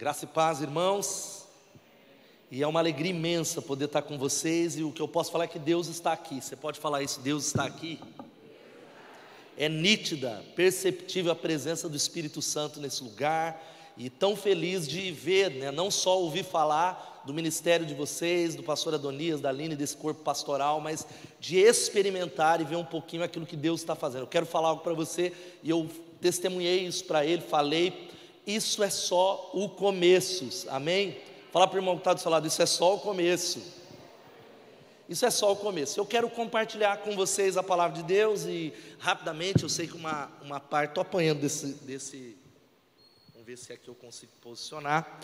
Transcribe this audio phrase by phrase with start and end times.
[0.00, 1.44] Graça e paz, irmãos.
[2.50, 4.78] E é uma alegria imensa poder estar com vocês.
[4.78, 6.40] E o que eu posso falar é que Deus está aqui.
[6.40, 7.20] Você pode falar isso?
[7.20, 8.00] Deus está aqui.
[9.58, 13.62] É nítida, perceptível a presença do Espírito Santo nesse lugar.
[13.94, 15.70] E tão feliz de ver, né?
[15.70, 20.22] não só ouvir falar do ministério de vocês, do pastor Adonias, da Aline, desse corpo
[20.22, 21.06] pastoral, mas
[21.38, 24.22] de experimentar e ver um pouquinho aquilo que Deus está fazendo.
[24.22, 25.30] Eu quero falar algo para você
[25.62, 25.86] e eu
[26.22, 28.08] testemunhei isso para ele, falei
[28.46, 31.18] isso é só o começo, amém?
[31.52, 33.60] Fala para o irmão que está do seu lado, isso é só o começo.
[35.08, 35.98] Isso é só o começo.
[35.98, 40.30] Eu quero compartilhar com vocês a palavra de Deus e rapidamente, eu sei que uma,
[40.40, 42.36] uma parte, estou apanhando desse, desse.
[43.32, 45.18] Vamos ver se aqui eu consigo posicionar.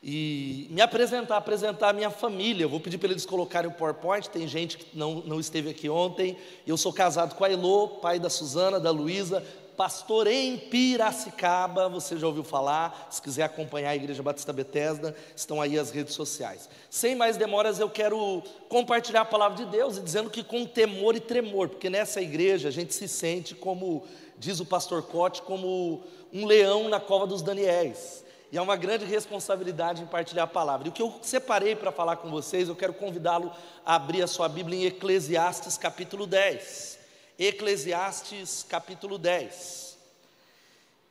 [0.00, 2.64] E me apresentar, apresentar a minha família.
[2.64, 4.30] Eu vou pedir para eles colocarem o PowerPoint.
[4.30, 6.38] Tem gente que não, não esteve aqui ontem.
[6.64, 9.44] Eu sou casado com a Elô, pai da Suzana, da Luísa,
[9.76, 15.60] pastor em Piracicaba, você já ouviu falar, se quiser acompanhar a Igreja Batista Betesda, estão
[15.60, 16.68] aí as redes sociais.
[16.88, 21.16] Sem mais demoras, eu quero compartilhar a palavra de Deus, e dizendo que com temor
[21.16, 24.04] e tremor, porque nessa igreja a gente se sente como,
[24.38, 28.24] diz o pastor Cote, como um leão na cova dos Daniéis.
[28.52, 30.86] E é uma grande responsabilidade em partilhar a palavra.
[30.86, 33.50] E o que eu separei para falar com vocês, eu quero convidá-lo
[33.84, 37.03] a abrir a sua Bíblia em Eclesiastes capítulo 10.
[37.38, 39.98] Eclesiastes capítulo 10.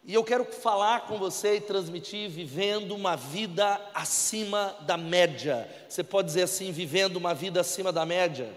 [0.06, 5.70] E eu quero falar com você e transmitir vivendo uma vida acima da média.
[5.88, 8.52] Você pode dizer assim, vivendo uma vida acima da média?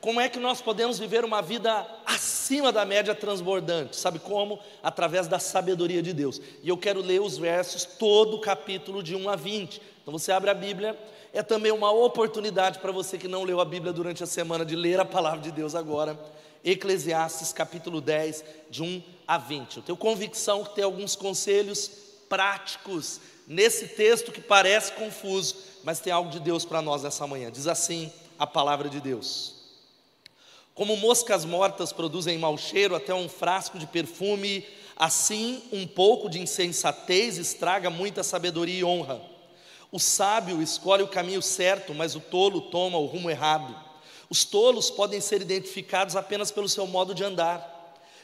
[0.00, 3.96] Como é que nós podemos viver uma vida acima da média transbordante?
[3.96, 4.58] Sabe como?
[4.82, 6.40] Através da sabedoria de Deus.
[6.62, 9.80] E eu quero ler os versos, todo o capítulo de 1 a 20.
[10.00, 10.98] Então você abre a Bíblia
[11.32, 14.74] é também uma oportunidade para você que não leu a Bíblia durante a semana de
[14.74, 16.18] ler a palavra de Deus agora.
[16.64, 19.76] Eclesiastes capítulo 10, de 1 a 20.
[19.78, 21.90] Eu tenho convicção que tem alguns conselhos
[22.28, 27.50] práticos nesse texto que parece confuso, mas tem algo de Deus para nós nessa manhã.
[27.50, 29.54] Diz assim a palavra de Deus:
[30.74, 36.40] Como moscas mortas produzem mau cheiro, até um frasco de perfume, assim um pouco de
[36.40, 39.29] insensatez estraga muita sabedoria e honra.
[39.92, 43.74] O sábio escolhe o caminho certo, mas o tolo toma o rumo errado.
[44.28, 47.78] Os tolos podem ser identificados apenas pelo seu modo de andar.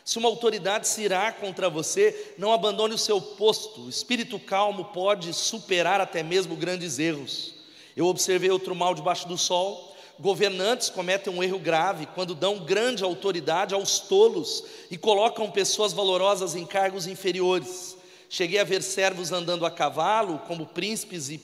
[0.04, 3.80] Se uma autoridade se irá contra você, não abandone o seu posto.
[3.80, 7.54] O espírito calmo pode superar até mesmo grandes erros.
[7.96, 9.96] Eu observei outro mal debaixo do sol.
[10.20, 16.54] Governantes cometem um erro grave quando dão grande autoridade aos tolos e colocam pessoas valorosas
[16.54, 17.96] em cargos inferiores.
[18.28, 21.38] Cheguei a ver servos andando a cavalo, como príncipes e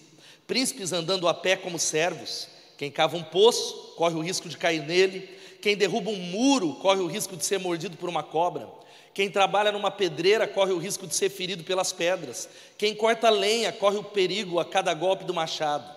[0.52, 2.46] príncipes andando a pé como servos.
[2.76, 5.26] Quem cava um poço corre o risco de cair nele.
[5.62, 8.68] Quem derruba um muro corre o risco de ser mordido por uma cobra.
[9.14, 12.50] Quem trabalha numa pedreira corre o risco de ser ferido pelas pedras.
[12.76, 15.90] Quem corta lenha corre o perigo a cada golpe do machado.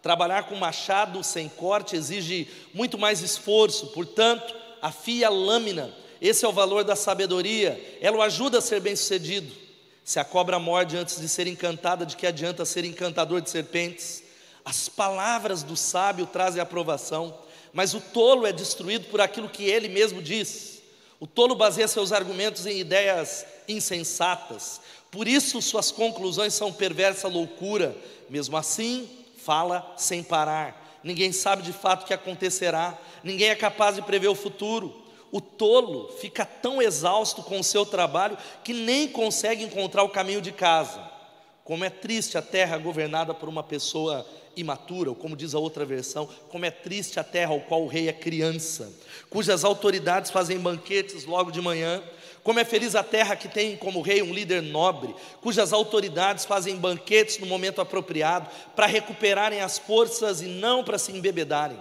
[0.00, 5.94] Trabalhar com machado sem corte exige muito mais esforço, portanto, afia a lâmina.
[6.18, 7.98] Esse é o valor da sabedoria.
[8.00, 9.67] Ela o ajuda a ser bem-sucedido.
[10.08, 14.22] Se a cobra morde antes de ser encantada, de que adianta ser encantador de serpentes?
[14.64, 17.38] As palavras do sábio trazem aprovação,
[17.74, 20.80] mas o tolo é destruído por aquilo que ele mesmo diz.
[21.20, 24.80] O tolo baseia seus argumentos em ideias insensatas,
[25.10, 27.94] por isso suas conclusões são perversa loucura.
[28.30, 29.06] Mesmo assim,
[29.44, 30.98] fala sem parar.
[31.04, 35.06] Ninguém sabe de fato o que acontecerá, ninguém é capaz de prever o futuro.
[35.30, 40.40] O tolo fica tão exausto com o seu trabalho que nem consegue encontrar o caminho
[40.40, 41.00] de casa.
[41.64, 45.84] Como é triste a terra governada por uma pessoa imatura, ou como diz a outra
[45.84, 48.90] versão, como é triste a terra ao qual o rei é criança,
[49.30, 52.02] cujas autoridades fazem banquetes logo de manhã.
[52.42, 56.76] Como é feliz a terra que tem como rei um líder nobre, cujas autoridades fazem
[56.76, 61.78] banquetes no momento apropriado para recuperarem as forças e não para se embebedarem.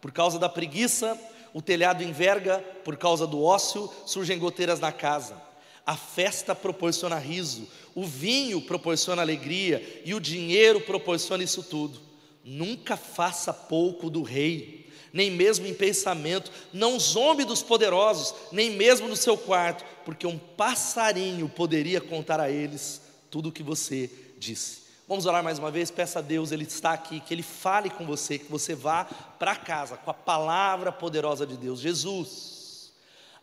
[0.00, 1.18] Por causa da preguiça,
[1.54, 5.40] o telhado enverga por causa do ócio, surgem goteiras na casa.
[5.86, 12.00] A festa proporciona riso, o vinho proporciona alegria e o dinheiro proporciona isso tudo.
[12.42, 19.06] Nunca faça pouco do rei, nem mesmo em pensamento, não zombe dos poderosos, nem mesmo
[19.06, 23.00] no seu quarto, porque um passarinho poderia contar a eles
[23.30, 24.83] tudo o que você disse.
[25.14, 28.04] Vamos orar mais uma vez, peça a Deus, Ele está aqui, que Ele fale com
[28.04, 29.04] você, que você vá
[29.38, 31.78] para casa com a palavra poderosa de Deus.
[31.78, 32.53] Jesus,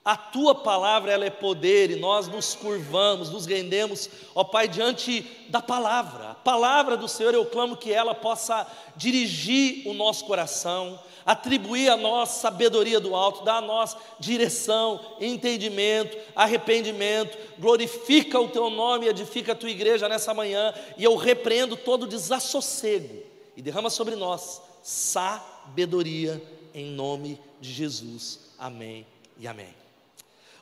[0.03, 5.21] A tua palavra ela é poder e nós nos curvamos, nos rendemos, ó Pai, diante
[5.48, 6.31] da palavra.
[6.31, 8.65] A palavra do Senhor, eu clamo que ela possa
[8.95, 16.18] dirigir o nosso coração, atribuir a nós sabedoria do alto, dar a nós direção, entendimento,
[16.36, 17.38] arrependimento.
[17.59, 22.07] Glorifica o teu nome e edifica a tua igreja nessa manhã, e eu repreendo todo
[22.07, 23.21] desassossego
[23.56, 26.42] e derrama sobre nós sabedoria
[26.74, 28.39] em nome de Jesus.
[28.57, 29.06] Amém
[29.38, 29.81] e amém.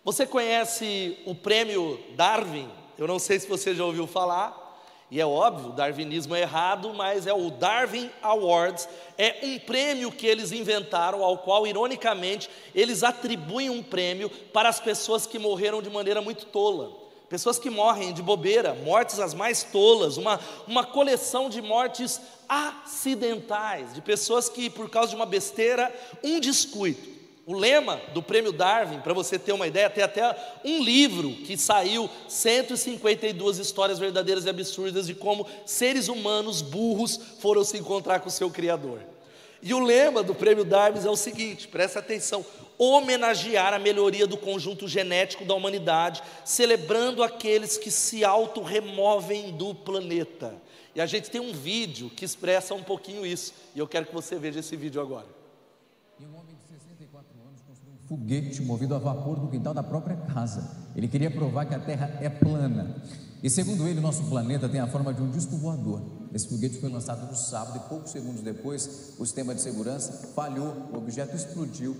[0.09, 2.67] Você conhece o prêmio Darwin?
[2.97, 4.81] Eu não sei se você já ouviu falar.
[5.11, 8.89] E é óbvio, o darwinismo é errado, mas é o Darwin Awards,
[9.19, 14.79] é um prêmio que eles inventaram, ao qual, ironicamente, eles atribuem um prêmio para as
[14.79, 16.91] pessoas que morreram de maneira muito tola.
[17.29, 23.93] Pessoas que morrem de bobeira, mortes as mais tolas, uma, uma coleção de mortes acidentais,
[23.93, 27.18] de pessoas que, por causa de uma besteira, um descuido,
[27.49, 31.57] o lema do prêmio Darwin, para você ter uma ideia, tem até um livro que
[31.57, 38.27] saiu 152 histórias verdadeiras e absurdas de como seres humanos burros foram se encontrar com
[38.27, 38.99] o seu Criador.
[39.63, 42.45] E o lema do prêmio Darwin é o seguinte: presta atenção,
[42.77, 50.53] homenagear a melhoria do conjunto genético da humanidade, celebrando aqueles que se auto-removem do planeta.
[50.93, 54.13] E a gente tem um vídeo que expressa um pouquinho isso, e eu quero que
[54.13, 55.39] você veja esse vídeo agora
[58.09, 60.67] foguete movido a vapor no quintal da própria casa.
[60.95, 62.95] Ele queria provar que a Terra é plana.
[63.43, 66.01] E segundo ele, nosso planeta tem a forma de um disco voador.
[66.33, 70.75] Esse foguete foi lançado no sábado e poucos segundos depois, o sistema de segurança falhou,
[70.91, 71.95] o objeto explodiu.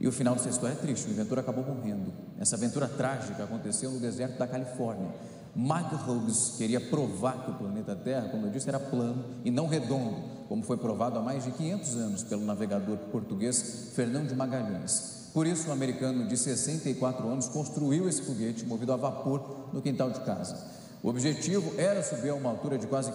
[0.00, 2.10] E o final dessa história é triste, o inventor acabou morrendo.
[2.38, 5.12] Essa aventura trágica aconteceu no deserto da Califórnia.
[5.54, 9.68] Mike Hughes queria provar que o planeta Terra, como eu disse, era plano e não
[9.68, 10.16] redondo,
[10.48, 15.23] como foi provado há mais de 500 anos pelo navegador português Fernão de Magalhães.
[15.34, 20.08] Por isso, um americano de 64 anos construiu esse foguete movido a vapor no quintal
[20.08, 20.56] de casa.
[21.02, 23.12] O objetivo era subir a uma altura de quase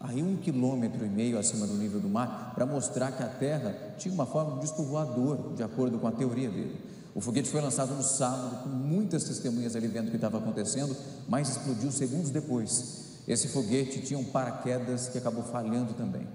[0.00, 3.74] aí um quilômetro e meio acima do nível do mar para mostrar que a Terra
[3.96, 6.78] tinha uma forma de disco voador, de acordo com a teoria dele.
[7.14, 10.94] O foguete foi lançado no sábado, com muitas testemunhas ali vendo o que estava acontecendo,
[11.26, 13.18] mas explodiu segundos depois.
[13.26, 16.26] Esse foguete tinha um paraquedas que acabou falhando também.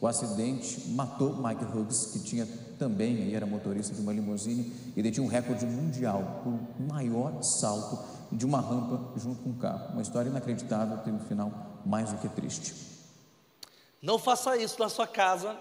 [0.00, 2.46] O acidente matou Mike Hughes, que tinha
[2.78, 7.98] também, era motorista de uma limusine e detinha um recorde mundial por maior salto
[8.30, 9.92] de uma rampa junto com um carro.
[9.92, 12.74] Uma história inacreditável, teve um final mais do que triste.
[14.00, 15.56] Não faça isso na sua casa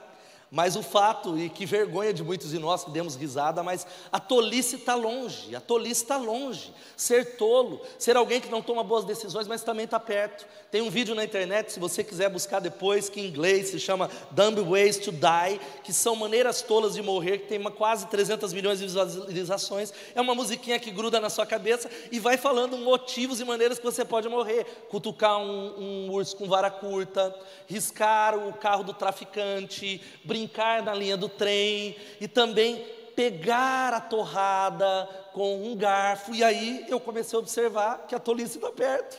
[0.49, 4.17] mas o fato, e que vergonha de muitos de nós que demos risada, mas a
[4.17, 6.73] tolice está longe, a tolice está longe.
[6.95, 10.47] Ser tolo, ser alguém que não toma boas decisões, mas também está perto.
[10.71, 14.09] Tem um vídeo na internet, se você quiser buscar depois, que em inglês se chama
[14.31, 18.53] Dumb Ways to Die, que são maneiras tolas de morrer, que tem uma, quase 300
[18.53, 19.93] milhões de visualizações.
[20.15, 23.85] É uma musiquinha que gruda na sua cabeça e vai falando motivos e maneiras que
[23.85, 27.35] você pode morrer: cutucar um, um urso com vara curta,
[27.67, 30.36] riscar o carro do traficante, brincar
[30.83, 32.85] na linha do trem e também
[33.15, 36.35] pegar a torrada com um garfo.
[36.35, 39.17] E aí eu comecei a observar que a tolice está perto,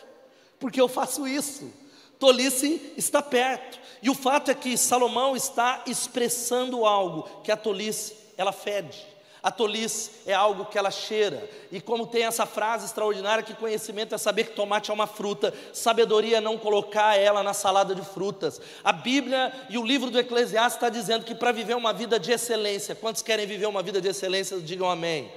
[0.60, 1.72] porque eu faço isso.
[2.18, 3.80] Tolice está perto.
[4.02, 9.04] E o fato é que Salomão está expressando algo que a tolice ela fede.
[9.48, 11.48] A tolice é algo que ela cheira.
[11.72, 15.54] E como tem essa frase extraordinária que conhecimento é saber que tomate é uma fruta,
[15.72, 18.60] sabedoria é não colocar ela na salada de frutas.
[18.84, 22.30] A Bíblia e o livro do Eclesiastes está dizendo que para viver uma vida de
[22.30, 25.32] excelência, quantos querem viver uma vida de excelência, digam amém.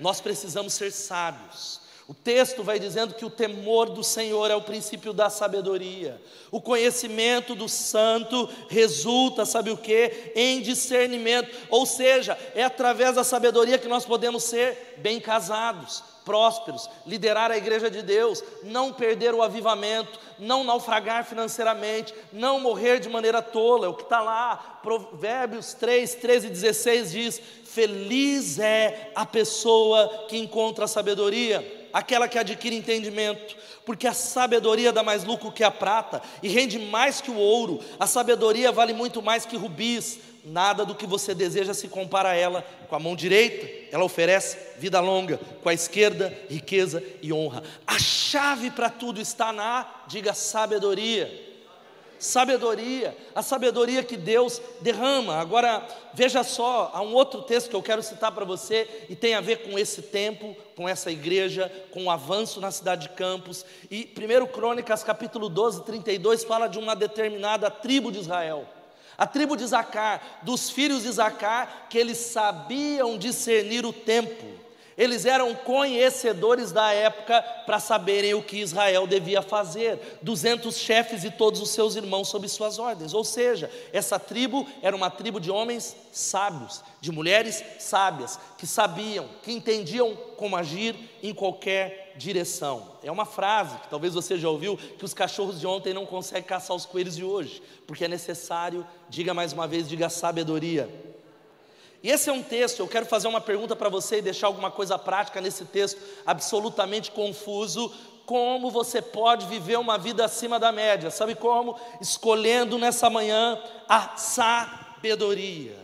[0.00, 1.81] Nós precisamos ser sábios.
[2.12, 6.20] O texto vai dizendo que o temor do Senhor é o princípio da sabedoria.
[6.50, 10.30] O conhecimento do santo resulta, sabe o que?
[10.36, 11.50] Em discernimento.
[11.70, 17.56] Ou seja, é através da sabedoria que nós podemos ser bem casados, prósperos, liderar a
[17.56, 23.86] igreja de Deus, não perder o avivamento, não naufragar financeiramente, não morrer de maneira tola.
[23.86, 30.26] É o que está lá, Provérbios 3, 13 e 16 diz: Feliz é a pessoa
[30.28, 35.64] que encontra a sabedoria aquela que adquire entendimento, porque a sabedoria dá mais lucro que
[35.64, 40.18] a prata e rende mais que o ouro, a sabedoria vale muito mais que rubis,
[40.44, 42.66] nada do que você deseja se compara a ela.
[42.88, 47.62] Com a mão direita, ela oferece vida longa, com a esquerda, riqueza e honra.
[47.86, 51.51] A chave para tudo está na, diga, sabedoria
[52.22, 55.34] sabedoria, a sabedoria que Deus derrama.
[55.34, 59.34] Agora, veja só, há um outro texto que eu quero citar para você e tem
[59.34, 63.66] a ver com esse tempo, com essa igreja, com o avanço na cidade de Campos.
[63.90, 68.66] E 1 Crônicas, capítulo 12, 32, fala de uma determinada tribo de Israel.
[69.18, 74.62] A tribo de Zacar, dos filhos de Zacar, que eles sabiam discernir o tempo
[75.02, 80.18] eles eram conhecedores da época para saberem o que Israel devia fazer.
[80.22, 83.12] 200 chefes e todos os seus irmãos sob suas ordens.
[83.12, 89.28] Ou seja, essa tribo era uma tribo de homens sábios, de mulheres sábias, que sabiam,
[89.42, 92.92] que entendiam como agir em qualquer direção.
[93.02, 96.44] É uma frase que talvez você já ouviu, que os cachorros de ontem não conseguem
[96.44, 100.88] caçar os coelhos de hoje, porque é necessário, diga mais uma vez, diga sabedoria.
[102.02, 104.70] E esse é um texto, eu quero fazer uma pergunta para você e deixar alguma
[104.70, 107.92] coisa prática nesse texto absolutamente confuso.
[108.26, 111.10] Como você pode viver uma vida acima da média?
[111.10, 111.78] Sabe como?
[112.00, 115.76] Escolhendo nessa manhã a sabedoria.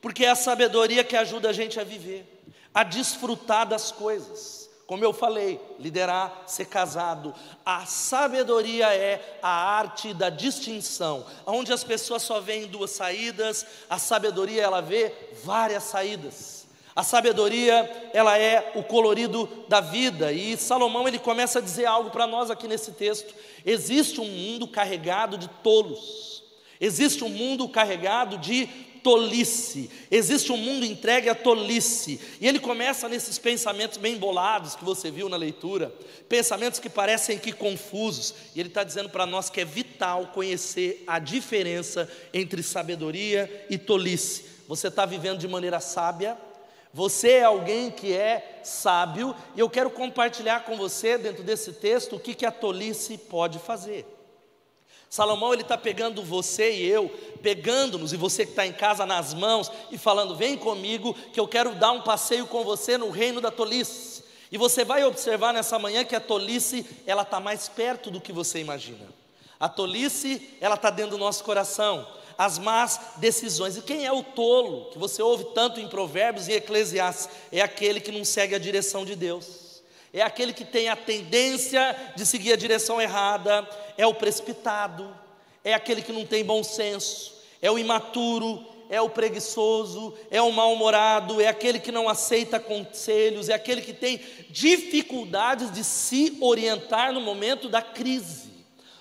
[0.00, 2.24] Porque é a sabedoria que ajuda a gente a viver,
[2.72, 4.63] a desfrutar das coisas.
[4.86, 7.34] Como eu falei, liderar, ser casado.
[7.64, 13.98] A sabedoria é a arte da distinção, onde as pessoas só veem duas saídas, a
[13.98, 15.12] sabedoria ela vê
[15.42, 16.64] várias saídas.
[16.94, 22.10] A sabedoria, ela é o colorido da vida, e Salomão ele começa a dizer algo
[22.10, 23.34] para nós aqui nesse texto.
[23.66, 26.44] Existe um mundo carregado de tolos.
[26.80, 28.68] Existe um mundo carregado de
[29.04, 29.90] tolice.
[30.10, 32.18] Existe um mundo entregue à tolice.
[32.40, 35.94] E ele começa nesses pensamentos bem bolados que você viu na leitura,
[36.26, 38.34] pensamentos que parecem que confusos.
[38.54, 43.76] E ele está dizendo para nós que é vital conhecer a diferença entre sabedoria e
[43.76, 44.46] tolice.
[44.66, 46.38] Você está vivendo de maneira sábia,
[46.92, 52.16] você é alguém que é sábio, e eu quero compartilhar com você, dentro desse texto,
[52.16, 54.06] o que, que a tolice pode fazer.
[55.14, 57.08] Salomão ele está pegando você e eu,
[57.40, 61.46] pegando-nos e você que está em casa nas mãos e falando: vem comigo que eu
[61.46, 64.24] quero dar um passeio com você no reino da tolice.
[64.50, 68.32] E você vai observar nessa manhã que a tolice ela está mais perto do que
[68.32, 69.06] você imagina.
[69.60, 72.04] A tolice ela está dentro do nosso coração.
[72.36, 73.76] As más decisões.
[73.76, 77.28] E quem é o tolo que você ouve tanto em Provérbios e Eclesiastes?
[77.52, 79.64] É aquele que não segue a direção de Deus
[80.14, 85.14] é aquele que tem a tendência de seguir a direção errada, é o precipitado,
[85.62, 90.52] é aquele que não tem bom senso, é o imaturo, é o preguiçoso, é o
[90.52, 94.20] mal-humorado, é aquele que não aceita conselhos, é aquele que tem
[94.50, 98.52] dificuldades de se orientar no momento da crise,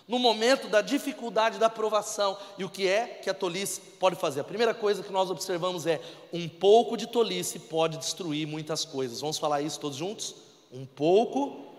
[0.07, 2.37] no momento da dificuldade da provação.
[2.57, 4.41] E o que é que a tolice pode fazer?
[4.41, 5.99] A primeira coisa que nós observamos é:
[6.31, 9.21] um pouco de tolice pode destruir muitas coisas.
[9.21, 10.35] Vamos falar isso todos juntos?
[10.71, 11.72] Um pouco.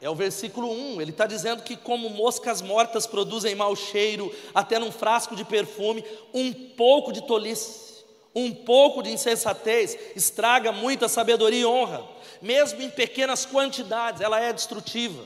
[0.00, 4.78] É o versículo 1, ele está dizendo que, como moscas mortas produzem mau cheiro, até
[4.78, 11.62] num frasco de perfume, um pouco de tolice, um pouco de insensatez estraga muita sabedoria
[11.62, 12.06] e honra,
[12.40, 15.24] mesmo em pequenas quantidades, ela é destrutiva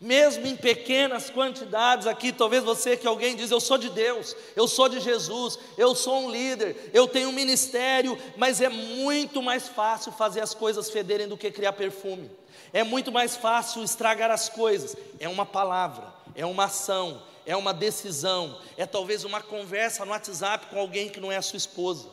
[0.00, 4.68] mesmo em pequenas quantidades aqui, talvez você que alguém diz, eu sou de Deus, eu
[4.68, 9.68] sou de Jesus, eu sou um líder, eu tenho um ministério, mas é muito mais
[9.68, 12.30] fácil fazer as coisas federem do que criar perfume.
[12.72, 14.96] É muito mais fácil estragar as coisas.
[15.18, 20.66] É uma palavra, é uma ação, é uma decisão, é talvez uma conversa no WhatsApp
[20.66, 22.08] com alguém que não é a sua esposa.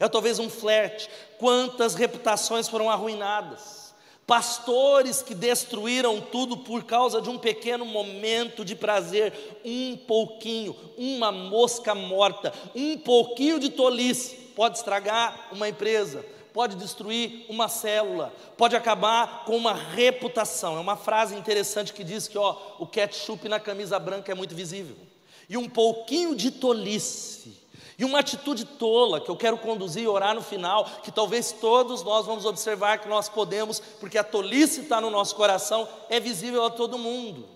[0.00, 1.08] É talvez um flerte.
[1.38, 3.88] Quantas reputações foram arruinadas?
[4.28, 9.32] pastores que destruíram tudo por causa de um pequeno momento de prazer,
[9.64, 16.26] um pouquinho, uma mosca morta, um pouquinho de tolice pode estragar uma empresa,
[16.58, 20.76] pode destruir uma célula, pode acabar com uma reputação.
[20.76, 24.56] É uma frase interessante que diz que ó, o ketchup na camisa branca é muito
[24.56, 24.96] visível.
[25.48, 27.56] E um pouquinho de tolice
[27.96, 32.02] e uma atitude tola que eu quero conduzir e orar no final, que talvez todos
[32.02, 36.64] nós vamos observar que nós podemos, porque a tolice está no nosso coração, é visível
[36.64, 37.48] a todo mundo.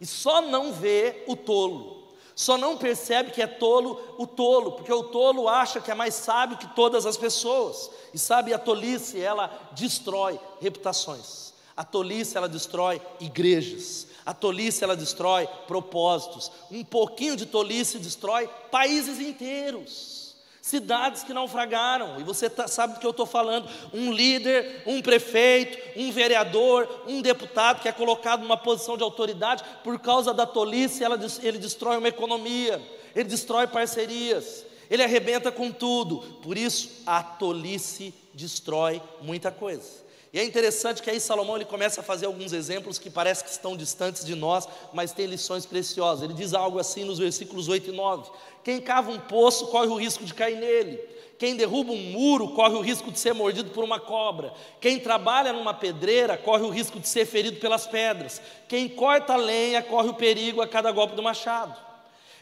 [0.00, 1.97] E só não vê o tolo,
[2.38, 6.14] só não percebe que é tolo o tolo, porque o tolo acha que é mais
[6.14, 7.90] sábio que todas as pessoas.
[8.14, 11.52] E sabe, a tolice, ela destrói reputações.
[11.76, 14.06] A tolice, ela destrói igrejas.
[14.24, 16.52] A tolice ela destrói propósitos.
[16.70, 20.27] Um pouquinho de tolice destrói países inteiros.
[20.68, 25.00] Cidades que naufragaram, e você tá, sabe do que eu estou falando: um líder, um
[25.00, 30.44] prefeito, um vereador, um deputado que é colocado numa posição de autoridade, por causa da
[30.44, 32.82] tolice, ela, ele destrói uma economia,
[33.16, 36.18] ele destrói parcerias, ele arrebenta com tudo.
[36.42, 40.06] Por isso, a tolice destrói muita coisa.
[40.32, 43.50] E é interessante que aí Salomão ele começa a fazer alguns exemplos que parece que
[43.50, 46.24] estão distantes de nós, mas tem lições preciosas.
[46.24, 48.30] Ele diz algo assim nos versículos 8 e 9:
[48.62, 50.98] Quem cava um poço corre o risco de cair nele.
[51.38, 54.52] Quem derruba um muro corre o risco de ser mordido por uma cobra.
[54.80, 58.42] Quem trabalha numa pedreira corre o risco de ser ferido pelas pedras.
[58.68, 61.78] Quem corta lenha corre o perigo a cada golpe do machado.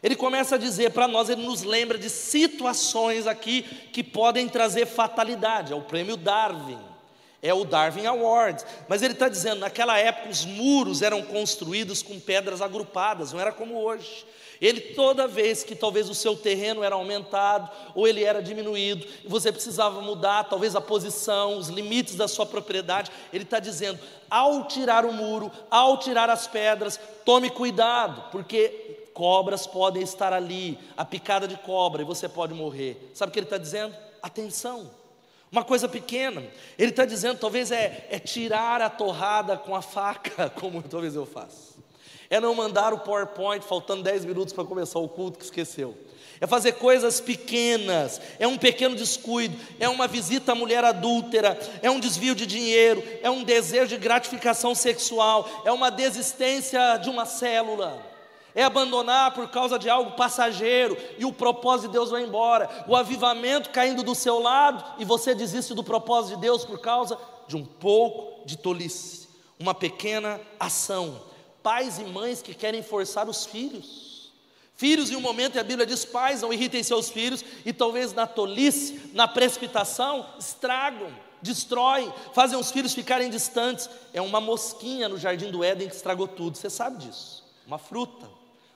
[0.03, 3.63] Ele começa a dizer para nós, ele nos lembra de situações aqui
[3.93, 5.73] que podem trazer fatalidade.
[5.73, 6.79] É o prêmio Darwin,
[7.47, 8.65] é o Darwin Award.
[8.89, 13.53] Mas ele está dizendo, naquela época os muros eram construídos com pedras agrupadas, não era
[13.53, 14.27] como hoje.
[14.61, 19.29] Ele, toda vez que talvez o seu terreno era aumentado ou ele era diminuído, e
[19.29, 24.01] você precisava mudar talvez a posição, os limites da sua propriedade, ele está dizendo:
[24.31, 30.79] ao tirar o muro, ao tirar as pedras, tome cuidado, porque cobras podem estar ali,
[30.97, 33.11] a picada de cobra, e você pode morrer.
[33.15, 33.95] Sabe o que ele está dizendo?
[34.23, 34.91] Atenção.
[35.57, 36.45] Uma coisa pequena,
[36.79, 41.25] ele está dizendo, talvez é, é tirar a torrada com a faca, como talvez eu
[41.25, 41.77] faça.
[42.29, 45.97] É não mandar o PowerPoint faltando 10 minutos para começar o culto que esqueceu.
[46.43, 51.91] É fazer coisas pequenas, é um pequeno descuido, é uma visita à mulher adúltera, é
[51.91, 57.25] um desvio de dinheiro, é um desejo de gratificação sexual, é uma desistência de uma
[57.25, 58.06] célula,
[58.57, 62.97] é abandonar por causa de algo passageiro e o propósito de Deus vai embora, o
[62.97, 67.57] avivamento caindo do seu lado e você desiste do propósito de Deus por causa de
[67.57, 69.29] um pouco de tolice,
[69.61, 71.21] uma pequena ação
[71.67, 74.31] pais e mães que querem forçar os filhos.
[74.77, 78.13] Filhos, em um momento, e a Bíblia diz: pais, não irritem seus filhos, e talvez
[78.13, 83.91] na tolice, na precipitação, estragam, destroem, fazem os filhos ficarem distantes.
[84.15, 87.43] É uma mosquinha no jardim do Éden que estragou tudo, você sabe disso.
[87.67, 88.31] Uma fruta,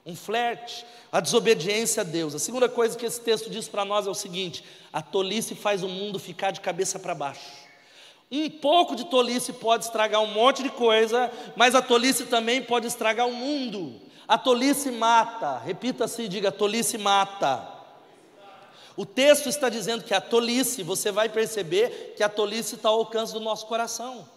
[0.04, 2.34] um flerte, a desobediência a Deus.
[2.34, 5.82] A segunda coisa que esse texto diz para nós é o seguinte: a tolice faz
[5.82, 7.68] o mundo ficar de cabeça para baixo.
[8.30, 12.86] Um pouco de tolice pode estragar um monte de coisa, mas a tolice também pode
[12.86, 14.00] estragar o mundo.
[14.26, 17.80] A tolice mata, repita-se e diga: tolice mata.
[18.96, 22.98] O texto está dizendo que a tolice, você vai perceber que a tolice está ao
[22.98, 24.28] alcance do nosso coração.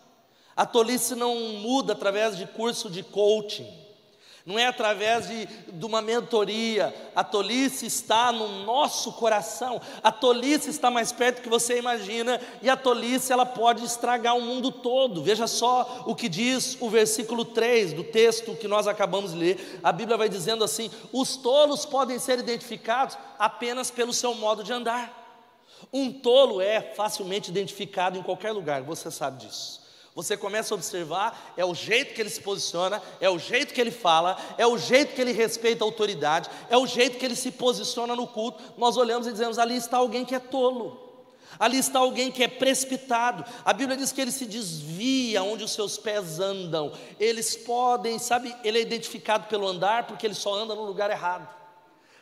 [0.56, 3.83] A tolice não muda através de curso de coaching
[4.46, 6.94] não é através de, de, uma mentoria.
[7.16, 9.80] A tolice está no nosso coração.
[10.04, 12.42] A tolice está mais perto do que você imagina.
[12.62, 15.24] E a tolice ela pode estragar o mundo todo.
[15.24, 19.80] Veja só o que diz o versículo 3 do texto que nós acabamos de ler.
[19.82, 24.74] A Bíblia vai dizendo assim: os tolos podem ser identificados apenas pelo seu modo de
[24.74, 25.22] andar.
[25.92, 29.83] Um tolo é facilmente identificado em qualquer lugar, você sabe disso.
[30.16, 33.82] Você começa a observar, é o jeito que ele se posiciona, é o jeito que
[33.82, 37.36] ele fala, é o jeito que ele respeita a autoridade, é o jeito que ele
[37.36, 38.62] se posiciona no culto.
[38.78, 41.26] Nós olhamos e dizemos: ali está alguém que é tolo,
[41.58, 43.44] ali está alguém que é precipitado.
[43.66, 46.94] A Bíblia diz que ele se desvia onde os seus pés andam.
[47.20, 51.50] Eles podem, sabe, ele é identificado pelo andar porque ele só anda no lugar errado.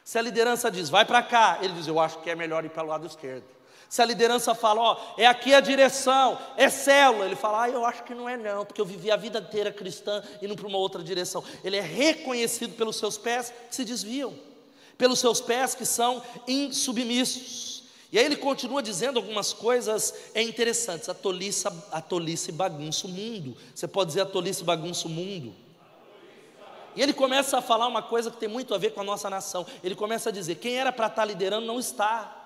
[0.03, 2.69] Se a liderança diz, vai para cá, ele diz, eu acho que é melhor ir
[2.69, 3.43] para o lado esquerdo.
[3.91, 7.85] Se a liderança fala, ó, é aqui a direção, é célula, ele fala, ah, eu
[7.85, 10.77] acho que não é não, porque eu vivi a vida inteira cristã indo para uma
[10.77, 11.43] outra direção.
[11.61, 14.33] Ele é reconhecido pelos seus pés que se desviam,
[14.97, 17.83] pelos seus pés que são insubmissos.
[18.13, 21.09] E aí ele continua dizendo algumas coisas é interessantes.
[21.09, 23.57] A tolice, a tolice bagunça o mundo.
[23.75, 25.53] Você pode dizer a tolice bagunça o mundo.
[26.95, 29.29] E ele começa a falar uma coisa que tem muito a ver com a nossa
[29.29, 29.65] nação.
[29.83, 32.37] Ele começa a dizer: quem era para estar liderando não está.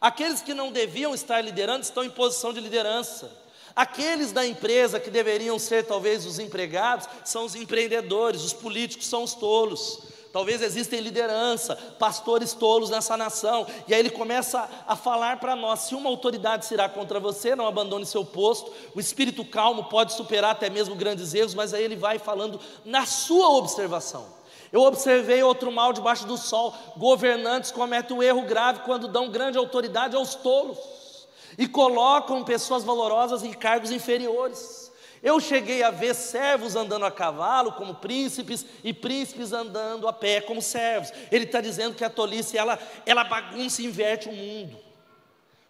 [0.00, 3.30] Aqueles que não deviam estar liderando estão em posição de liderança.
[3.74, 9.24] Aqueles da empresa que deveriam ser talvez os empregados são os empreendedores, os políticos são
[9.24, 10.00] os tolos.
[10.34, 13.66] Talvez existem liderança, pastores tolos nessa nação.
[13.86, 17.54] E aí ele começa a falar para nós: se uma autoridade se irá contra você,
[17.54, 18.72] não abandone seu posto.
[18.96, 23.06] O espírito calmo pode superar até mesmo grandes erros, mas aí ele vai falando na
[23.06, 24.26] sua observação.
[24.74, 29.56] Eu observei outro mal debaixo do sol: governantes cometem um erro grave quando dão grande
[29.56, 34.90] autoridade aos tolos e colocam pessoas valorosas em cargos inferiores.
[35.22, 40.40] Eu cheguei a ver servos andando a cavalo como príncipes e príncipes andando a pé
[40.40, 41.12] como servos.
[41.30, 44.76] Ele está dizendo que a tolice ela, ela bagunça e inverte o mundo.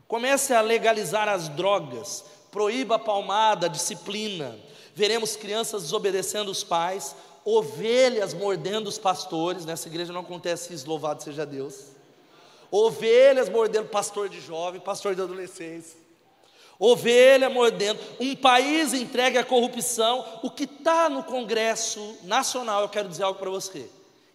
[0.08, 4.58] Comece a legalizar as drogas, proíba a palmada, a disciplina.
[4.94, 11.22] Veremos crianças desobedecendo os pais, ovelhas mordendo os pastores, nessa igreja não acontece isso, louvado
[11.22, 11.92] seja Deus.
[12.70, 16.02] Ovelhas mordendo pastor de jovem, pastor de adolescência.
[16.78, 20.40] Ovelha mordendo, um país entregue à corrupção.
[20.42, 23.88] O que está no Congresso Nacional, eu quero dizer algo para você.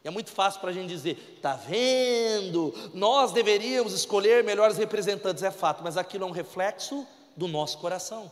[0.04, 5.52] É muito fácil para a gente dizer, está vendo, nós deveríamos escolher melhores representantes, é
[5.52, 8.32] fato, mas aquilo é um reflexo do nosso coração,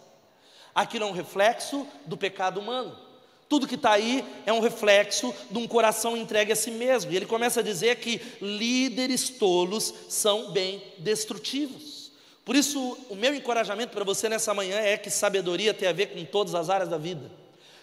[0.73, 3.06] aquilo é um reflexo do pecado humano.
[3.49, 7.11] Tudo que está aí é um reflexo de um coração entregue a si mesmo.
[7.11, 12.11] E ele começa a dizer que líderes tolos são bem destrutivos.
[12.43, 16.07] Por isso, o meu encorajamento para você nessa manhã é que sabedoria tem a ver
[16.07, 17.29] com todas as áreas da vida.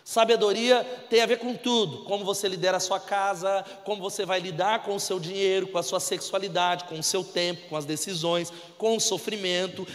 [0.04, 4.38] Sabedoria tem a ver com tudo: como você lidera a sua casa, como você vai
[4.38, 7.86] lidar com o seu dinheiro, com a sua sexualidade, com o seu tempo, com as
[7.86, 9.88] decisões, com o sofrimento,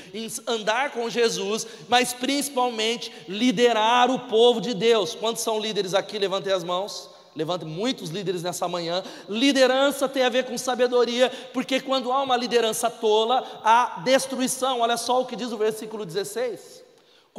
[0.48, 5.14] andar com Jesus, mas principalmente liderar o povo de Deus.
[5.14, 6.18] Quantos são líderes aqui?
[6.18, 7.12] Levantem as mãos.
[7.36, 9.04] Levante muitos líderes nessa manhã.
[9.30, 14.80] Liderança tem a ver com sabedoria, porque quando há uma liderança tola, há destruição.
[14.80, 16.69] Olha só o que diz o versículo 16.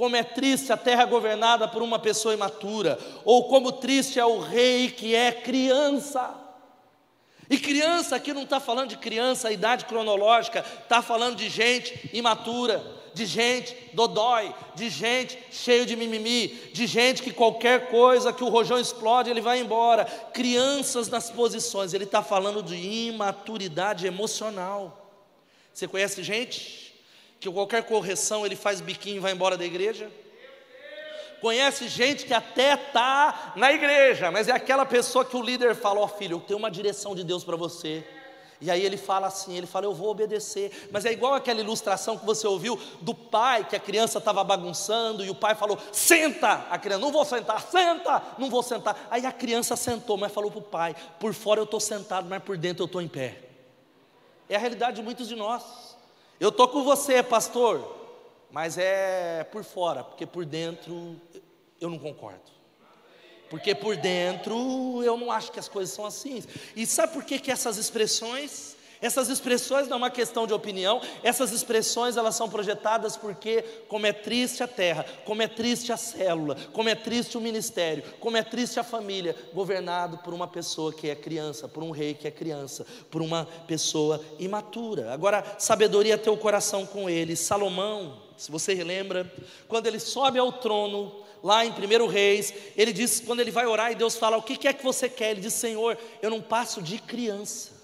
[0.01, 4.39] Como é triste a terra governada por uma pessoa imatura, ou como triste é o
[4.39, 6.35] rei que é criança.
[7.51, 12.09] E criança aqui não está falando de criança, a idade cronológica, está falando de gente
[12.15, 12.83] imatura,
[13.13, 18.49] de gente dodói, de gente cheio de mimimi, de gente que qualquer coisa que o
[18.49, 20.07] rojão explode, ele vai embora.
[20.33, 25.13] Crianças nas posições, ele está falando de imaturidade emocional.
[25.75, 26.90] Você conhece gente
[27.41, 30.11] que qualquer correção ele faz biquinho e vai embora da igreja?
[31.41, 36.01] Conhece gente que até está na igreja, mas é aquela pessoa que o líder fala:
[36.01, 38.05] Ó oh, filho, eu tenho uma direção de Deus para você.
[38.61, 40.89] E aí ele fala assim, ele fala, eu vou obedecer.
[40.93, 45.25] Mas é igual aquela ilustração que você ouviu do pai, que a criança estava bagunçando,
[45.25, 46.67] e o pai falou, senta!
[46.71, 48.23] A criança, não vou sentar, senta!
[48.37, 49.09] Não vou sentar.
[49.11, 52.43] Aí a criança sentou, mas falou para o pai, por fora eu estou sentado, mas
[52.43, 53.39] por dentro eu estou em pé.
[54.47, 55.90] É a realidade de muitos de nós.
[56.41, 57.87] Eu estou com você, pastor,
[58.51, 61.21] mas é por fora, porque por dentro
[61.79, 62.51] eu não concordo.
[63.51, 66.43] Porque por dentro eu não acho que as coisas são assim.
[66.75, 71.01] E sabe por que, que essas expressões essas expressões não é uma questão de opinião,
[71.23, 75.97] essas expressões elas são projetadas porque como é triste a terra, como é triste a
[75.97, 80.93] célula, como é triste o ministério, como é triste a família, governado por uma pessoa
[80.93, 85.13] que é criança, por um rei que é criança, por uma pessoa imatura.
[85.13, 87.37] Agora, sabedoria ter o coração com ele.
[87.37, 89.31] Salomão, se você relembra,
[89.67, 93.93] quando ele sobe ao trono, lá em 1 Reis, ele diz, quando ele vai orar
[93.93, 95.31] e Deus fala: O que é que você quer?
[95.31, 97.80] Ele diz: Senhor, eu não passo de criança.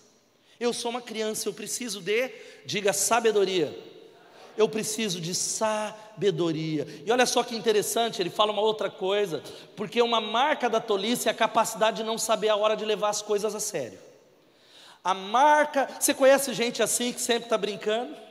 [0.58, 2.30] Eu sou uma criança, eu preciso de,
[2.64, 3.76] diga sabedoria.
[4.56, 6.86] Eu preciso de sabedoria.
[7.04, 9.42] E olha só que interessante, ele fala uma outra coisa,
[9.76, 13.10] porque uma marca da tolice é a capacidade de não saber a hora de levar
[13.10, 13.98] as coisas a sério.
[15.04, 18.25] A marca, você conhece gente assim que sempre está brincando?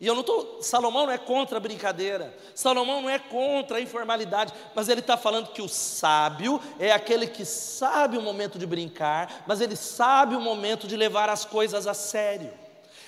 [0.00, 0.58] E eu não estou.
[0.60, 5.16] Salomão não é contra a brincadeira, Salomão não é contra a informalidade, mas ele está
[5.16, 10.34] falando que o sábio é aquele que sabe o momento de brincar, mas ele sabe
[10.34, 12.52] o momento de levar as coisas a sério.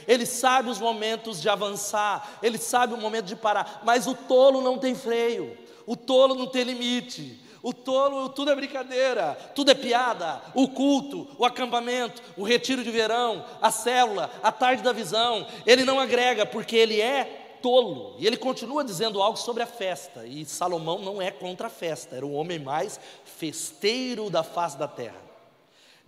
[0.06, 4.62] Ele sabe os momentos de avançar, ele sabe o momento de parar, mas o tolo
[4.62, 7.47] não tem freio, o tolo não tem limite.
[7.62, 10.40] O tolo, tudo é brincadeira, tudo é piada.
[10.54, 15.46] O culto, o acampamento, o retiro de verão, a célula, a tarde da visão.
[15.66, 18.14] Ele não agrega porque ele é tolo.
[18.18, 20.24] E ele continua dizendo algo sobre a festa.
[20.26, 24.88] E Salomão não é contra a festa, era o homem mais festeiro da face da
[24.88, 25.27] terra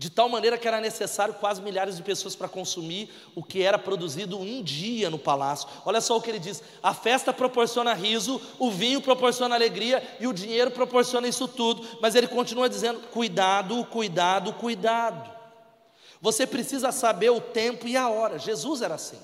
[0.00, 3.78] de tal maneira que era necessário quase milhares de pessoas para consumir o que era
[3.78, 5.68] produzido um dia no palácio.
[5.84, 10.26] Olha só o que ele diz: a festa proporciona riso, o vinho proporciona alegria e
[10.26, 11.86] o dinheiro proporciona isso tudo.
[12.00, 15.30] Mas ele continua dizendo: cuidado, cuidado, cuidado.
[16.18, 18.38] Você precisa saber o tempo e a hora.
[18.38, 19.18] Jesus era assim.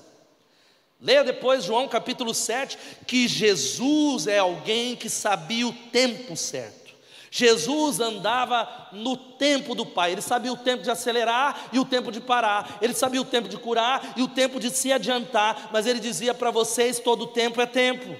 [1.01, 6.86] Leia depois João capítulo 7, que Jesus é alguém que sabia o tempo certo.
[7.29, 12.11] Jesus andava no tempo do Pai, ele sabia o tempo de acelerar e o tempo
[12.11, 15.85] de parar, ele sabia o tempo de curar e o tempo de se adiantar, mas
[15.85, 18.15] ele dizia para vocês: todo tempo é tempo.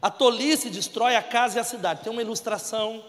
[0.00, 2.02] A tolice destrói a casa e a cidade.
[2.02, 3.02] Tem uma ilustração,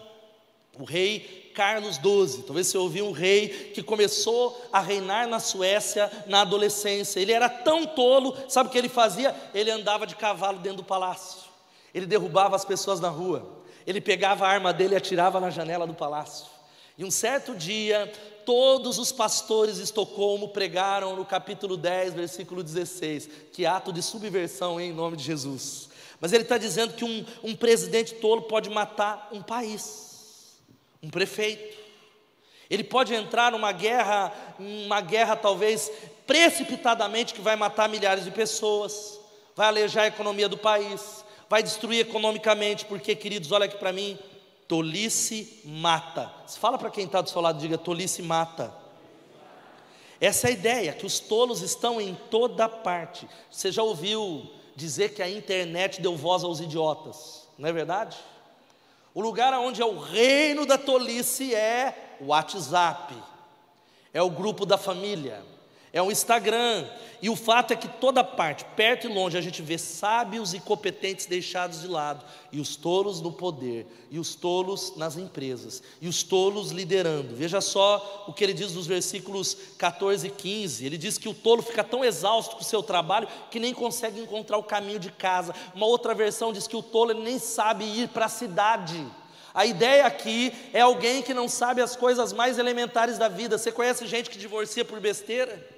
[0.78, 6.10] o rei Carlos XII, talvez você ouviu um rei que começou a reinar na Suécia
[6.26, 7.20] na adolescência.
[7.20, 9.34] Ele era tão tolo, sabe o que ele fazia?
[9.54, 11.40] Ele andava de cavalo dentro do palácio,
[11.94, 13.56] ele derrubava as pessoas na rua
[13.86, 16.46] ele pegava a arma dele e atirava na janela do palácio.
[16.98, 18.10] E um certo dia,
[18.44, 23.28] todos os pastores de Estocolmo pregaram no capítulo 10, versículo 16.
[23.52, 25.90] Que ato de subversão em nome de Jesus.
[26.18, 30.56] Mas ele está dizendo que um, um presidente tolo pode matar um país,
[31.02, 31.76] um prefeito.
[32.70, 35.92] Ele pode entrar numa guerra, uma guerra talvez
[36.26, 39.20] precipitadamente que vai matar milhares de pessoas,
[39.54, 44.18] vai alejar a economia do país, vai destruir economicamente, porque, queridos, olha aqui para mim,
[44.66, 46.32] tolice mata.
[46.58, 48.74] Fala para quem está do seu lado, diga: tolice mata.
[50.20, 53.28] Essa é a ideia, que os tolos estão em toda parte.
[53.50, 58.16] Você já ouviu dizer que a internet deu voz aos idiotas, não é verdade?
[59.14, 63.14] O lugar onde é o reino da tolice é o WhatsApp,
[64.12, 65.42] é o grupo da família,
[65.96, 66.86] é o Instagram.
[67.22, 70.60] E o fato é que toda parte, perto e longe, a gente vê sábios e
[70.60, 76.06] competentes deixados de lado, e os tolos no poder, e os tolos nas empresas, e
[76.06, 77.34] os tolos liderando.
[77.34, 80.84] Veja só o que ele diz nos versículos 14 e 15.
[80.84, 84.20] Ele diz que o tolo fica tão exausto com o seu trabalho que nem consegue
[84.20, 85.54] encontrar o caminho de casa.
[85.74, 89.02] Uma outra versão diz que o tolo nem sabe ir para a cidade.
[89.54, 93.56] A ideia aqui é alguém que não sabe as coisas mais elementares da vida.
[93.56, 95.75] Você conhece gente que divorcia por besteira?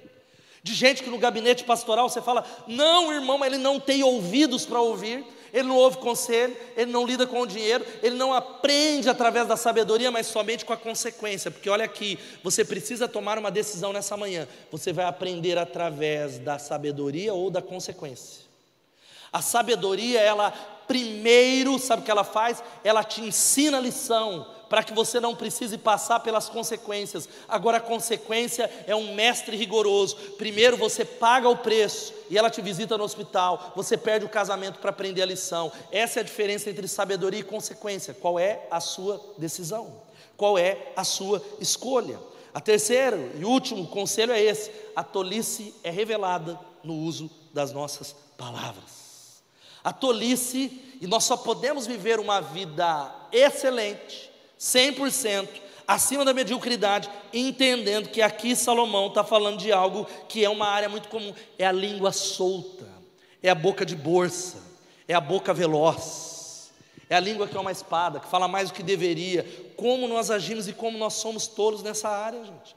[0.61, 4.81] De gente que no gabinete pastoral você fala: não, irmão, ele não tem ouvidos para
[4.81, 9.47] ouvir, ele não ouve conselho, ele não lida com o dinheiro, ele não aprende através
[9.47, 11.49] da sabedoria, mas somente com a consequência.
[11.49, 14.47] Porque olha aqui, você precisa tomar uma decisão nessa manhã.
[14.71, 18.47] Você vai aprender através da sabedoria ou da consequência.
[19.31, 20.51] A sabedoria, ela
[20.87, 22.63] primeiro, sabe o que ela faz?
[22.83, 27.27] Ela te ensina a lição, para que você não precise passar pelas consequências.
[27.47, 30.15] Agora, a consequência é um mestre rigoroso.
[30.37, 34.79] Primeiro você paga o preço e ela te visita no hospital, você perde o casamento
[34.79, 35.71] para aprender a lição.
[35.91, 38.13] Essa é a diferença entre sabedoria e consequência.
[38.13, 40.01] Qual é a sua decisão?
[40.37, 42.19] Qual é a sua escolha?
[42.53, 48.15] A terceiro e último conselho é esse: a tolice é revelada no uso das nossas
[48.37, 48.99] palavras.
[49.83, 54.28] A tolice, e nós só podemos viver uma vida excelente,
[54.59, 55.47] 100%,
[55.87, 60.89] acima da mediocridade, entendendo que aqui Salomão está falando de algo que é uma área
[60.89, 62.87] muito comum: é a língua solta,
[63.41, 64.57] é a boca de bolsa,
[65.07, 66.71] é a boca veloz,
[67.09, 69.43] é a língua que é uma espada, que fala mais do que deveria.
[69.77, 72.75] Como nós agimos e como nós somos tolos nessa área, gente.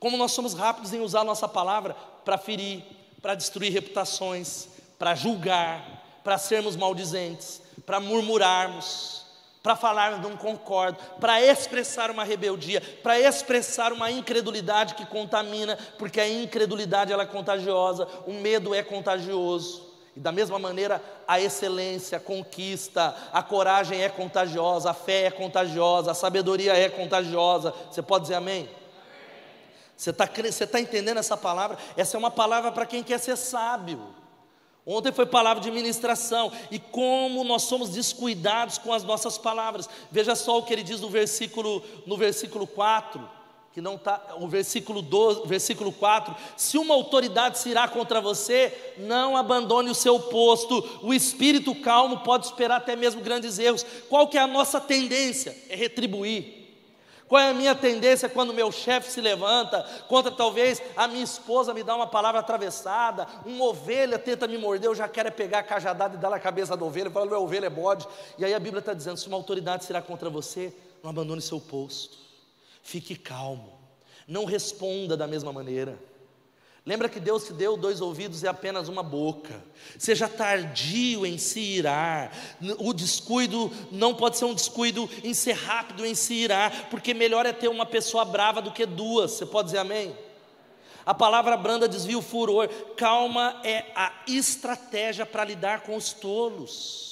[0.00, 2.82] Como nós somos rápidos em usar a nossa palavra para ferir,
[3.20, 4.66] para destruir reputações,
[4.98, 9.26] para julgar, para sermos maldizentes, para murmurarmos,
[9.62, 16.20] para falarmos não concordo, para expressar uma rebeldia, para expressar uma incredulidade que contamina, porque
[16.20, 19.90] a incredulidade ela é contagiosa, o medo é contagioso.
[20.16, 25.30] E da mesma maneira, a excelência, a conquista, a coragem é contagiosa, a fé é
[25.30, 27.72] contagiosa, a sabedoria é contagiosa.
[27.90, 28.68] Você pode dizer amém?
[29.96, 31.76] Você está tá entendendo essa palavra?
[31.96, 34.02] Essa é uma palavra para quem quer ser sábio.
[34.86, 39.88] Ontem foi palavra de ministração e como nós somos descuidados com as nossas palavras.
[40.10, 43.28] Veja só o que ele diz no versículo no versículo 4,
[43.72, 48.94] que não tá, o versículo 12, versículo 4, se uma autoridade se irá contra você,
[48.98, 50.82] não abandone o seu posto.
[51.02, 53.86] O espírito calmo pode esperar até mesmo grandes erros.
[54.08, 55.56] Qual que é a nossa tendência?
[55.68, 56.59] É retribuir.
[57.30, 61.72] Qual é a minha tendência quando meu chefe se levanta contra talvez a minha esposa
[61.72, 65.60] me dá uma palavra atravessada, uma ovelha tenta me morder, eu já quero é pegar
[65.60, 68.04] a cajadada e dar na cabeça da ovelha, falar, meu ovelha é bode.
[68.36, 71.60] E aí a Bíblia está dizendo: se uma autoridade será contra você, não abandone seu
[71.60, 72.18] posto,
[72.82, 73.78] fique calmo,
[74.26, 75.96] não responda da mesma maneira.
[76.90, 79.62] Lembra que Deus te deu dois ouvidos e apenas uma boca.
[79.96, 82.32] Seja tardio em se irar.
[82.78, 87.46] O descuido não pode ser um descuido em ser rápido em se irar, porque melhor
[87.46, 89.30] é ter uma pessoa brava do que duas.
[89.30, 90.18] Você pode dizer amém?
[91.06, 92.68] A palavra branda desvia o furor.
[92.96, 97.09] Calma é a estratégia para lidar com os tolos.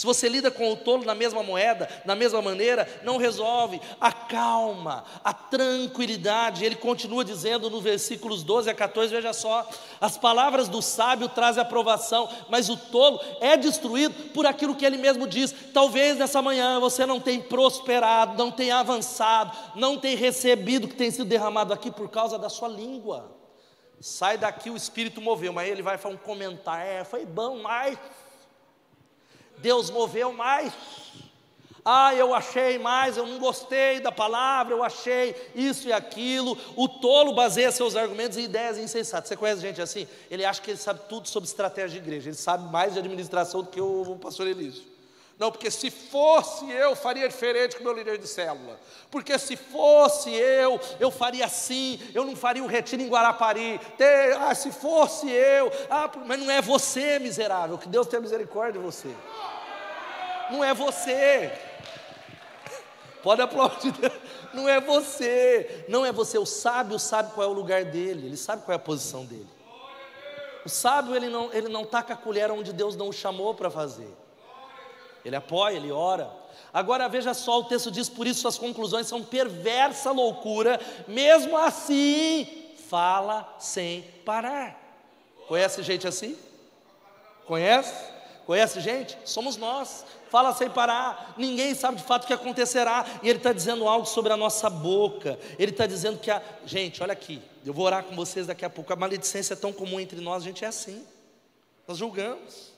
[0.00, 3.78] Se você lida com o tolo na mesma moeda, na mesma maneira, não resolve.
[4.00, 6.64] A calma, a tranquilidade.
[6.64, 9.68] Ele continua dizendo no versículos 12 a 14, veja só:
[10.00, 14.96] as palavras do sábio trazem aprovação, mas o tolo é destruído por aquilo que ele
[14.96, 15.54] mesmo diz.
[15.74, 20.96] Talvez nessa manhã você não tenha prosperado, não tenha avançado, não tenha recebido o que
[20.96, 23.38] tem sido derramado aqui por causa da sua língua.
[24.00, 26.90] Sai daqui, o Espírito moveu, mas ele vai fazer um comentário.
[26.90, 27.98] É, foi bom, mas
[29.60, 30.72] Deus moveu mais.
[31.84, 36.56] Ah, eu achei mais, eu não gostei da palavra, eu achei isso e aquilo.
[36.76, 39.28] O tolo baseia seus argumentos em ideias insensatas.
[39.28, 40.06] Você conhece gente assim?
[40.30, 43.62] Ele acha que ele sabe tudo sobre estratégia de igreja, ele sabe mais de administração
[43.62, 44.89] do que o pastor Elísio.
[45.40, 48.78] Não, porque se fosse eu, faria diferente com o meu líder de célula.
[49.10, 53.80] Porque se fosse eu, eu faria assim, eu não faria o retiro em Guarapari.
[54.38, 58.84] ah, se fosse eu, ah, mas não é você, miserável, que Deus tenha misericórdia de
[58.84, 59.08] você.
[60.50, 61.50] Não é você.
[63.22, 63.94] Pode aplaudir.
[64.52, 65.84] Não é você.
[65.88, 66.36] Não é você.
[66.36, 68.26] O sábio sabe qual é o lugar dele.
[68.26, 69.46] Ele sabe qual é a posição dele.
[70.64, 73.70] O sábio ele não ele não taca a colher onde Deus não o chamou para
[73.70, 74.12] fazer.
[75.24, 76.30] Ele apoia, ele ora.
[76.72, 82.74] Agora veja só, o texto diz: por isso suas conclusões são perversa loucura, mesmo assim,
[82.88, 84.78] fala sem parar.
[85.48, 86.36] Conhece gente assim?
[87.46, 88.10] Conhece?
[88.46, 89.18] Conhece gente?
[89.24, 90.04] Somos nós.
[90.30, 93.04] Fala sem parar, ninguém sabe de fato o que acontecerá.
[93.20, 95.36] E Ele está dizendo algo sobre a nossa boca.
[95.58, 96.40] Ele está dizendo que a.
[96.64, 98.92] Gente, olha aqui, eu vou orar com vocês daqui a pouco.
[98.92, 101.04] A maledicência é tão comum entre nós, a gente é assim.
[101.86, 102.69] Nós julgamos.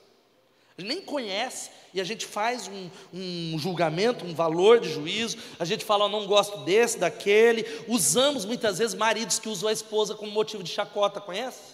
[0.77, 5.37] Gente nem conhece e a gente faz um, um, julgamento, um valor de juízo.
[5.59, 7.65] A gente fala, oh, não gosto desse, daquele.
[7.87, 11.73] Usamos muitas vezes maridos que usam a esposa como motivo de chacota, conhece?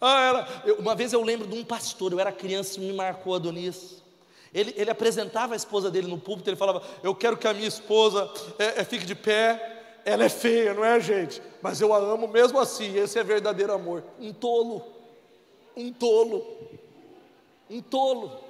[0.00, 2.92] Ah, ela, eu, uma vez eu lembro de um pastor, eu era criança e me
[2.92, 4.02] marcou Adonis.
[4.54, 7.68] Ele, ele apresentava a esposa dele no púlpito, ele falava: Eu quero que a minha
[7.68, 9.74] esposa é, é, fique de pé.
[10.04, 11.42] Ela é feia, não é, gente?
[11.60, 14.02] Mas eu a amo mesmo assim, esse é verdadeiro amor.
[14.18, 14.82] Um tolo,
[15.76, 16.46] um tolo,
[17.70, 18.44] um tolo.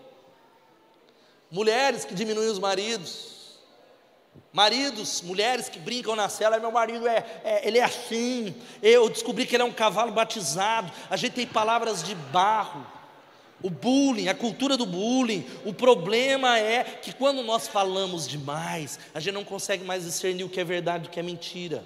[1.50, 3.59] Mulheres que diminuem os maridos,
[4.52, 9.46] maridos, mulheres que brincam na cela, meu marido é, é, ele é assim, eu descobri
[9.46, 12.87] que ele é um cavalo batizado, a gente tem palavras de barro,
[13.62, 19.20] o bullying, a cultura do bullying, o problema é que quando nós falamos demais, a
[19.20, 21.85] gente não consegue mais discernir o que é verdade e o que é mentira.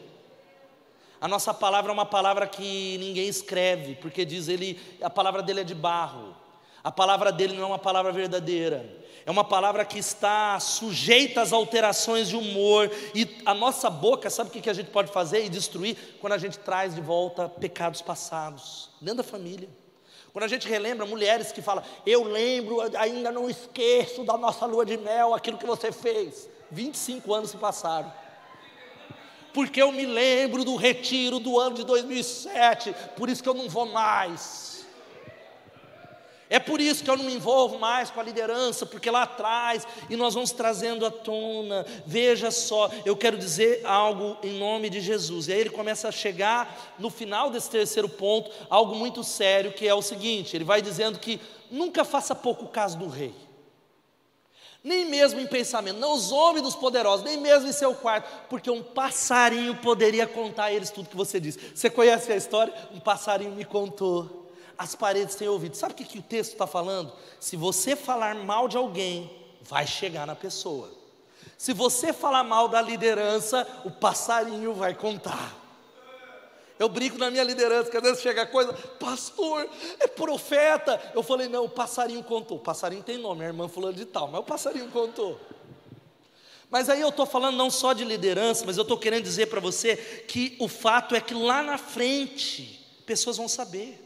[1.20, 5.60] A nossa palavra é uma palavra que ninguém escreve, porque diz ele, a palavra dele
[5.60, 6.41] é de barro.
[6.82, 9.02] A palavra dele não é uma palavra verdadeira.
[9.24, 12.90] É uma palavra que está sujeita às alterações de humor.
[13.14, 15.96] E a nossa boca, sabe o que a gente pode fazer e destruir?
[16.20, 19.68] Quando a gente traz de volta pecados passados, dentro da família.
[20.32, 24.84] Quando a gente relembra mulheres que falam, eu lembro, ainda não esqueço da nossa lua
[24.84, 26.48] de mel, aquilo que você fez.
[26.70, 28.10] 25 anos se passaram.
[29.52, 33.68] Porque eu me lembro do retiro do ano de 2007, por isso que eu não
[33.68, 34.71] vou mais.
[36.52, 39.86] É por isso que eu não me envolvo mais com a liderança, porque lá atrás,
[40.10, 45.00] e nós vamos trazendo à tona, veja só, eu quero dizer algo em nome de
[45.00, 45.48] Jesus.
[45.48, 49.88] E aí ele começa a chegar no final desse terceiro ponto, algo muito sério, que
[49.88, 53.34] é o seguinte: ele vai dizendo que nunca faça pouco caso do rei.
[54.84, 58.70] Nem mesmo em pensamento, não os homens dos poderosos, nem mesmo em seu quarto, porque
[58.70, 61.58] um passarinho poderia contar a eles tudo que você disse.
[61.74, 62.74] Você conhece a história?
[62.92, 64.41] Um passarinho me contou
[64.78, 65.76] as paredes têm ouvido.
[65.76, 67.12] Sabe o que, que o texto está falando?
[67.38, 69.30] Se você falar mal de alguém,
[69.62, 70.90] vai chegar na pessoa.
[71.56, 75.62] Se você falar mal da liderança, o passarinho vai contar.
[76.78, 79.68] Eu brinco na minha liderança, que às vezes chega coisa, pastor,
[80.00, 81.00] é profeta.
[81.14, 82.56] Eu falei, não, o passarinho contou.
[82.56, 85.38] O passarinho tem nome, a irmã fulano de tal, mas o passarinho contou.
[86.68, 89.60] Mas aí eu estou falando não só de liderança, mas eu estou querendo dizer para
[89.60, 94.01] você que o fato é que lá na frente, pessoas vão saber.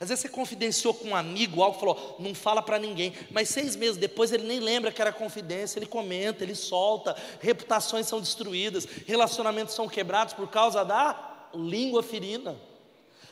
[0.00, 3.76] Às vezes você confidenciou com um amigo algo, falou, não fala para ninguém, mas seis
[3.76, 8.88] meses depois ele nem lembra que era confidência, ele comenta, ele solta, reputações são destruídas,
[9.06, 12.56] relacionamentos são quebrados por causa da língua ferina.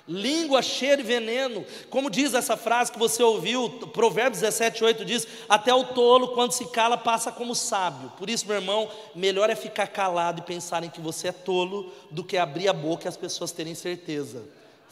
[0.06, 5.26] Língua cheia de veneno, como diz essa frase que você ouviu, Provérbios 17, 8 diz:
[5.48, 8.10] Até o tolo, quando se cala, passa como sábio.
[8.16, 11.92] Por isso, meu irmão, melhor é ficar calado e pensar em que você é tolo
[12.10, 14.44] do que abrir a boca e as pessoas terem certeza.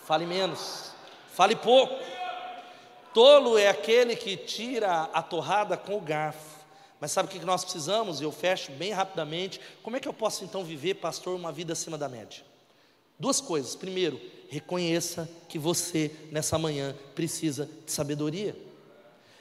[0.04, 0.95] Fale menos.
[1.36, 1.94] Fale pouco.
[3.12, 6.56] Tolo é aquele que tira a torrada com o garfo.
[6.98, 8.22] Mas sabe o que nós precisamos?
[8.22, 9.60] Eu fecho bem rapidamente.
[9.82, 12.42] Como é que eu posso então viver, pastor, uma vida acima da média?
[13.18, 13.76] Duas coisas.
[13.76, 14.18] Primeiro,
[14.48, 18.56] reconheça que você, nessa manhã, precisa de sabedoria.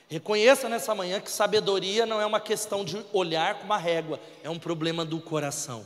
[0.10, 4.50] Reconheça nessa manhã que sabedoria não é uma questão de olhar com uma régua, é
[4.50, 5.86] um problema do coração.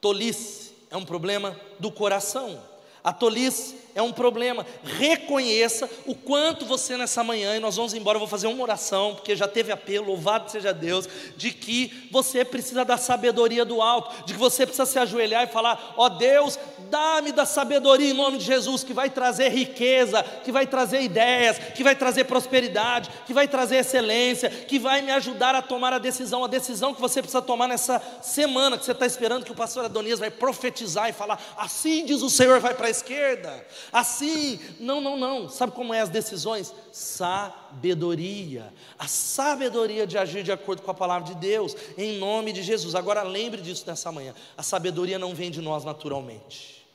[0.00, 2.60] Tolice é um problema do coração.
[3.04, 4.64] A tolice é um problema.
[4.84, 9.14] Reconheça o quanto você nessa manhã, e nós vamos embora, eu vou fazer uma oração,
[9.14, 14.26] porque já teve apelo, louvado seja Deus, de que você precisa da sabedoria do alto,
[14.26, 16.58] de que você precisa se ajoelhar e falar: ó oh Deus,
[16.90, 21.58] dá-me da sabedoria em nome de Jesus, que vai trazer riqueza, que vai trazer ideias,
[21.74, 25.98] que vai trazer prosperidade, que vai trazer excelência, que vai me ajudar a tomar a
[25.98, 29.56] decisão, a decisão que você precisa tomar nessa semana, que você está esperando que o
[29.56, 34.60] pastor Adonias vai profetizar e falar: assim diz o Senhor, vai para a esquerda assim.
[34.78, 35.48] Não, não, não.
[35.48, 36.74] Sabe como é as decisões?
[36.92, 38.72] Sabedoria.
[38.98, 42.94] A sabedoria de agir de acordo com a palavra de Deus, em nome de Jesus.
[42.94, 44.34] Agora lembre disso nessa manhã.
[44.56, 46.86] A sabedoria não vem de nós naturalmente.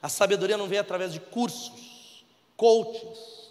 [0.00, 2.24] A sabedoria não vem através de cursos,
[2.56, 3.47] coaches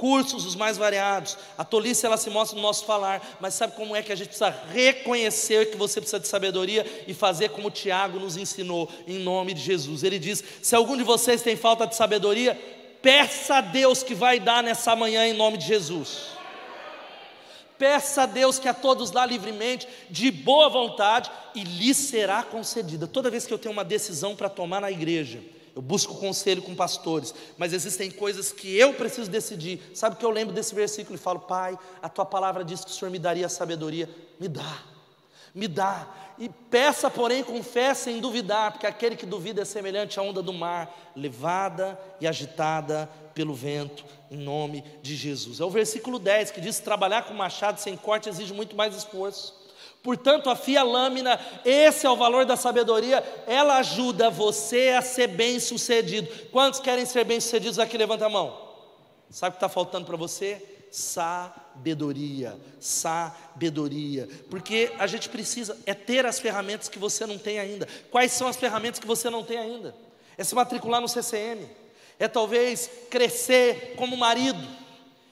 [0.00, 1.36] cursos os mais variados.
[1.58, 4.28] A tolice ela se mostra no nosso falar, mas sabe como é que a gente
[4.28, 9.52] precisa reconhecer que você precisa de sabedoria e fazer como Tiago nos ensinou, em nome
[9.52, 10.02] de Jesus.
[10.02, 12.58] Ele diz: se algum de vocês tem falta de sabedoria,
[13.02, 16.28] peça a Deus que vai dar nessa manhã em nome de Jesus.
[17.76, 23.06] Peça a Deus que a todos dá livremente, de boa vontade, e lhe será concedida.
[23.06, 25.40] Toda vez que eu tenho uma decisão para tomar na igreja,
[25.74, 29.80] eu busco conselho com pastores, mas existem coisas que eu preciso decidir.
[29.94, 32.94] Sabe que eu lembro desse versículo e falo, Pai, a tua palavra diz que o
[32.94, 34.82] Senhor me daria sabedoria, me dá,
[35.54, 36.08] me dá.
[36.38, 40.54] E peça, porém, fé sem duvidar, porque aquele que duvida é semelhante à onda do
[40.54, 45.60] mar, levada e agitada pelo vento, em nome de Jesus.
[45.60, 49.59] É o versículo 10 que diz: trabalhar com machado sem corte exige muito mais esforço.
[50.02, 55.28] Portanto, afia a lâmina, esse é o valor da sabedoria, ela ajuda você a ser
[55.28, 56.26] bem sucedido.
[56.50, 57.98] Quantos querem ser bem sucedidos aqui?
[57.98, 58.70] Levanta a mão.
[59.28, 60.66] Sabe o que está faltando para você?
[60.90, 67.86] Sabedoria, sabedoria, porque a gente precisa é ter as ferramentas que você não tem ainda.
[68.10, 69.94] Quais são as ferramentas que você não tem ainda?
[70.36, 71.64] É se matricular no CCM,
[72.18, 74.66] é talvez crescer como marido,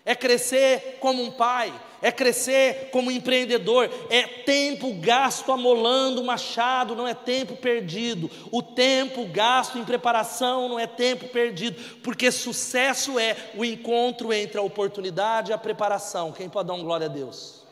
[0.09, 6.97] é crescer como um pai, é crescer como empreendedor, é tempo gasto amolando o machado,
[6.97, 8.31] não é tempo perdido.
[8.51, 14.59] O tempo gasto em preparação não é tempo perdido, porque sucesso é o encontro entre
[14.59, 16.33] a oportunidade e a preparação.
[16.33, 17.63] Quem pode dar um glória a Deus?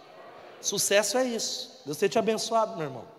[0.60, 1.80] Sucesso é isso.
[1.86, 3.15] Deus tenha te abençoado, meu irmão.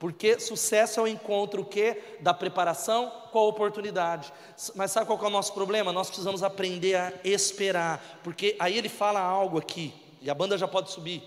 [0.00, 2.02] Porque sucesso é o encontro o quê?
[2.20, 4.32] Da preparação com a oportunidade.
[4.74, 5.92] Mas sabe qual é o nosso problema?
[5.92, 8.02] Nós precisamos aprender a esperar.
[8.24, 9.92] Porque aí ele fala algo aqui
[10.22, 11.22] e a banda já pode subir.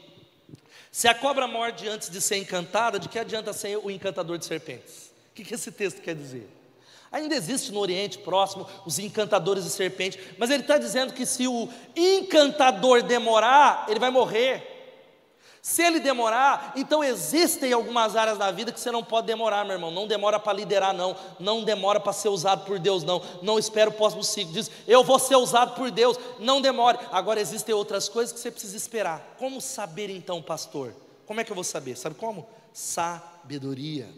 [0.92, 4.46] Se a cobra morde antes de ser encantada, de que adianta ser o encantador de
[4.46, 5.12] serpentes?
[5.30, 6.50] O que, que esse texto quer dizer?
[7.12, 11.48] Ainda existe no Oriente Próximo os encantadores de serpentes, mas ele está dizendo que se
[11.48, 14.73] o encantador demorar, ele vai morrer.
[15.64, 19.76] Se ele demorar, então existem algumas áreas da vida que você não pode demorar, meu
[19.76, 19.92] irmão.
[19.92, 21.16] Não demora para liderar, não.
[21.40, 23.22] Não demora para ser usado por Deus, não.
[23.42, 24.52] Não espera o próximo ciclo.
[24.52, 26.20] Diz, eu vou ser usado por Deus.
[26.38, 27.00] Não demore.
[27.14, 29.36] Agora existem outras coisas que você precisa esperar.
[29.40, 30.94] Como saber então, pastor?
[31.26, 31.96] Como é que eu vou saber?
[31.96, 32.46] Sabe como?
[32.74, 34.10] Sabedoria.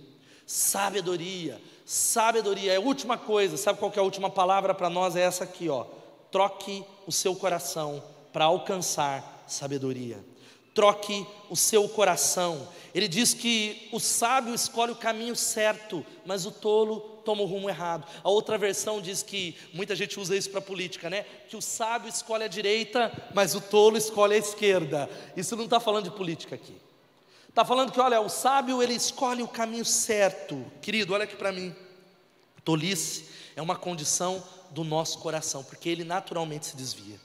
[0.47, 1.61] Sabedoria.
[1.85, 2.73] Sabedoria.
[2.73, 3.55] É a última coisa.
[3.55, 5.15] Sabe qual é a última palavra para nós?
[5.15, 5.85] É essa aqui, ó.
[6.31, 10.17] Troque o seu coração para alcançar sabedoria
[10.75, 12.67] troque o seu coração.
[12.93, 17.69] Ele diz que o sábio escolhe o caminho certo, mas o tolo toma o rumo
[17.69, 18.05] errado.
[18.23, 21.25] A outra versão diz que, muita gente usa isso para política, né?
[21.49, 25.09] Que o sábio escolhe a direita, mas o tolo escolhe a esquerda.
[25.35, 26.75] Isso não está falando de política aqui.
[27.49, 30.63] Está falando que, olha, o sábio ele escolhe o caminho certo.
[30.81, 31.73] Querido, olha aqui para mim.
[32.63, 37.17] Tolice é uma condição do nosso coração, porque ele naturalmente se desvia.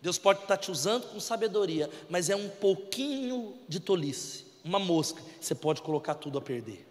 [0.00, 5.22] Deus pode estar te usando com sabedoria, mas é um pouquinho de tolice, uma mosca,
[5.40, 6.86] você pode colocar tudo a perder.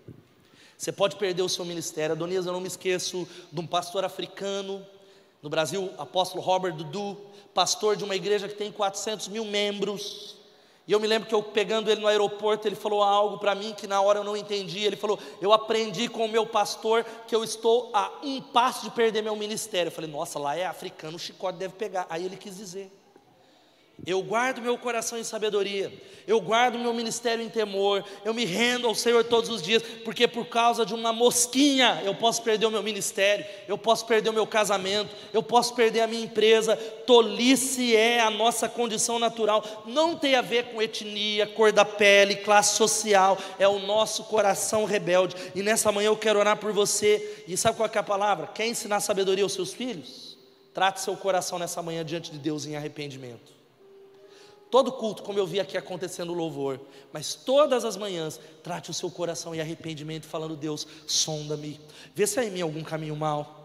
[0.77, 2.13] Você pode perder o seu ministério.
[2.13, 4.85] Adonias, eu não me esqueço de um pastor africano,
[5.41, 7.17] no Brasil, apóstolo Robert Dudu,
[7.53, 10.35] pastor de uma igreja que tem 400 mil membros.
[10.87, 13.73] E eu me lembro que eu pegando ele no aeroporto, ele falou algo para mim
[13.73, 14.83] que na hora eu não entendi.
[14.83, 18.91] Ele falou: Eu aprendi com o meu pastor que eu estou a um passo de
[18.91, 19.89] perder meu ministério.
[19.89, 22.07] Eu falei: Nossa, lá é africano, o chicote deve pegar.
[22.09, 22.91] Aí ele quis dizer.
[24.05, 25.91] Eu guardo meu coração em sabedoria,
[26.27, 30.27] eu guardo meu ministério em temor, eu me rendo ao Senhor todos os dias, porque
[30.27, 34.33] por causa de uma mosquinha eu posso perder o meu ministério, eu posso perder o
[34.33, 36.75] meu casamento, eu posso perder a minha empresa.
[36.75, 42.35] Tolice é a nossa condição natural, não tem a ver com etnia, cor da pele,
[42.35, 45.35] classe social, é o nosso coração rebelde.
[45.55, 48.47] E nessa manhã eu quero orar por você, e sabe qual é a palavra?
[48.47, 50.37] Quer ensinar sabedoria aos seus filhos?
[50.71, 53.56] Trate seu coração nessa manhã diante de Deus em arrependimento.
[54.69, 56.79] Todo culto, como eu vi aqui acontecendo o louvor,
[57.13, 61.79] mas todas as manhãs, trate o seu coração em arrependimento, falando: Deus, sonda-me,
[62.13, 63.55] vê se há em mim algum caminho mau.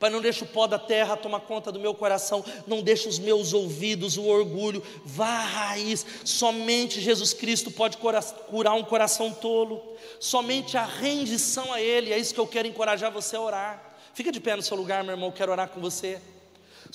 [0.00, 3.20] Pai, não deixe o pó da terra tomar conta do meu coração, não deixe os
[3.20, 6.04] meus ouvidos, o orgulho, vá à raiz.
[6.24, 9.80] Somente Jesus Cristo pode curar um coração tolo,
[10.18, 13.96] somente a rendição a Ele, é isso que eu quero encorajar você a orar.
[14.12, 16.20] Fica de pé no seu lugar, meu irmão, eu quero orar com você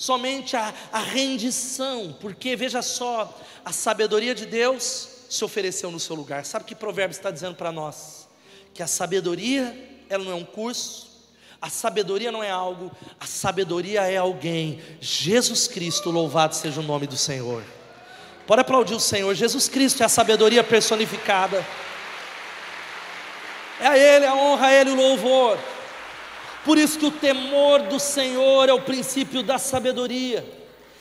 [0.00, 6.16] somente a, a rendição, porque veja só, a sabedoria de Deus se ofereceu no seu
[6.16, 6.42] lugar.
[6.46, 8.26] Sabe o que Provérbios está dizendo para nós?
[8.72, 9.76] Que a sabedoria,
[10.08, 11.10] ela não é um curso,
[11.60, 12.90] a sabedoria não é algo,
[13.20, 14.80] a sabedoria é alguém.
[15.02, 17.62] Jesus Cristo, louvado seja o nome do Senhor.
[18.46, 19.34] Pode aplaudir o Senhor.
[19.34, 21.62] Jesus Cristo é a sabedoria personificada.
[23.78, 25.58] É a Ele a honra, a Ele o louvor.
[26.64, 30.44] Por isso que o temor do Senhor é o princípio da sabedoria.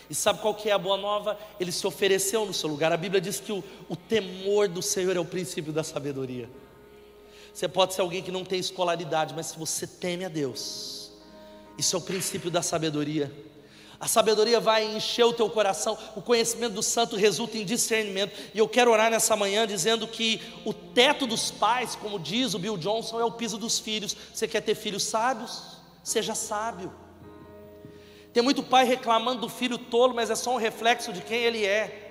[0.09, 1.37] E sabe qual que é a boa nova?
[1.59, 2.91] Ele se ofereceu no seu lugar.
[2.91, 6.49] A Bíblia diz que o, o temor do Senhor é o princípio da sabedoria.
[7.53, 11.11] Você pode ser alguém que não tem escolaridade, mas se você teme a Deus,
[11.77, 13.31] isso é o princípio da sabedoria.
[13.99, 18.33] A sabedoria vai encher o teu coração, o conhecimento do santo resulta em discernimento.
[18.53, 22.59] E eu quero orar nessa manhã dizendo que o teto dos pais, como diz o
[22.59, 24.15] Bill Johnson, é o piso dos filhos.
[24.33, 25.77] Você quer ter filhos sábios?
[26.01, 26.93] Seja sábio.
[28.31, 31.65] Tem muito pai reclamando do filho tolo, mas é só um reflexo de quem ele
[31.65, 32.09] é.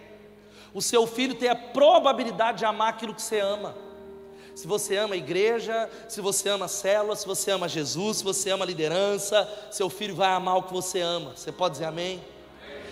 [0.74, 3.74] O seu filho tem a probabilidade de amar aquilo que você ama.
[4.59, 8.24] Se você ama a igreja, se você ama a célula, se você ama Jesus, se
[8.24, 11.30] você ama a liderança, seu filho vai amar o que você ama.
[11.36, 12.20] Você pode dizer amém?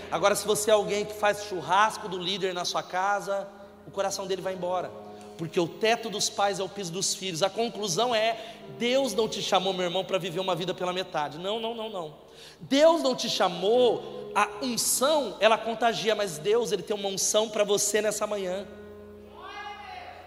[0.08, 3.48] Agora, se você é alguém que faz churrasco do líder na sua casa,
[3.84, 4.92] o coração dele vai embora.
[5.36, 7.42] Porque o teto dos pais é o piso dos filhos.
[7.42, 8.38] A conclusão é:
[8.78, 11.36] Deus não te chamou, meu irmão, para viver uma vida pela metade.
[11.36, 12.14] Não, não, não, não.
[12.60, 17.64] Deus não te chamou, a unção, ela contagia, mas Deus, ele tem uma unção para
[17.64, 18.64] você nessa manhã.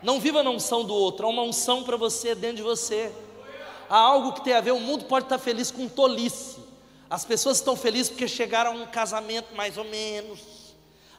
[0.02, 3.12] Não viva na unção do outro, há uma unção para você dentro de você.
[3.89, 6.58] Há algo que tem a ver, o mundo pode estar feliz com tolice.
[7.10, 10.59] As pessoas estão felizes porque chegaram a um casamento mais ou menos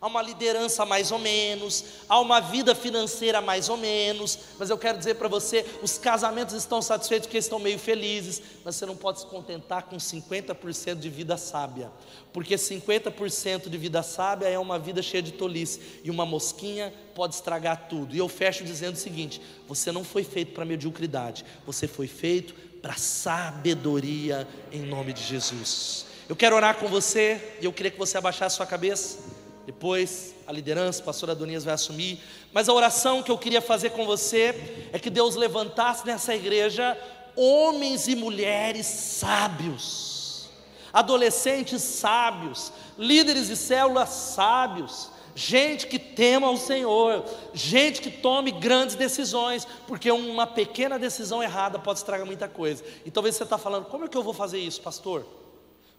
[0.01, 4.79] há uma liderança mais ou menos, há uma vida financeira mais ou menos, mas eu
[4.79, 8.97] quero dizer para você: os casamentos estão satisfeitos porque estão meio felizes, mas você não
[8.97, 11.91] pode se contentar com 50% de vida sábia,
[12.33, 17.35] porque 50% de vida sábia é uma vida cheia de tolice, e uma mosquinha pode
[17.35, 18.15] estragar tudo.
[18.15, 22.55] E eu fecho dizendo o seguinte: você não foi feito para mediocridade, você foi feito
[22.81, 26.07] para sabedoria em nome de Jesus.
[26.27, 29.40] Eu quero orar com você e eu queria que você abaixasse sua cabeça.
[29.67, 32.21] Depois a liderança, o pastor Adonias vai assumir.
[32.53, 36.99] Mas a oração que eu queria fazer com você é que Deus levantasse nessa igreja
[37.37, 40.49] homens e mulheres sábios,
[40.93, 48.97] adolescentes sábios, líderes de células sábios, gente que tema o Senhor, gente que tome grandes
[48.97, 52.85] decisões, porque uma pequena decisão errada pode estragar muita coisa.
[53.05, 55.25] E talvez você está falando, como é que eu vou fazer isso, pastor?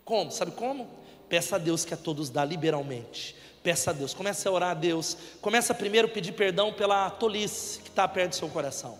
[0.03, 0.31] Como?
[0.31, 0.89] Sabe como?
[1.29, 3.40] Peça a Deus que a todos dá liberalmente.
[3.63, 5.17] Peça a Deus, comece a orar a Deus.
[5.39, 8.97] Começa primeiro a pedir perdão pela tolice que está perto do seu coração.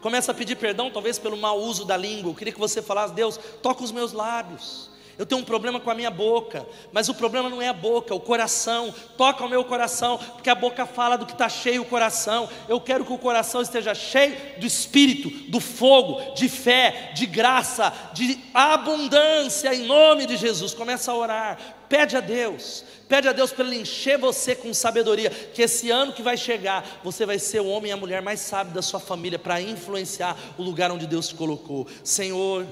[0.00, 2.30] Começa a pedir perdão, talvez pelo mau uso da língua.
[2.30, 4.92] Eu queria que você falasse, Deus, toca os meus lábios.
[5.18, 8.12] Eu tenho um problema com a minha boca, mas o problema não é a boca,
[8.12, 8.92] é o coração.
[9.16, 12.48] Toca o meu coração, porque a boca fala do que está cheio o coração.
[12.68, 17.92] Eu quero que o coração esteja cheio do espírito, do fogo, de fé, de graça,
[18.14, 20.72] de abundância, em nome de Jesus.
[20.72, 22.82] Começa a orar, pede a Deus,
[23.12, 27.02] pede a Deus para Ele encher você com sabedoria, que esse ano que vai chegar,
[27.04, 30.34] você vai ser o homem e a mulher mais sábio da sua família, para influenciar
[30.56, 31.86] o lugar onde Deus te colocou.
[32.02, 32.66] Senhor,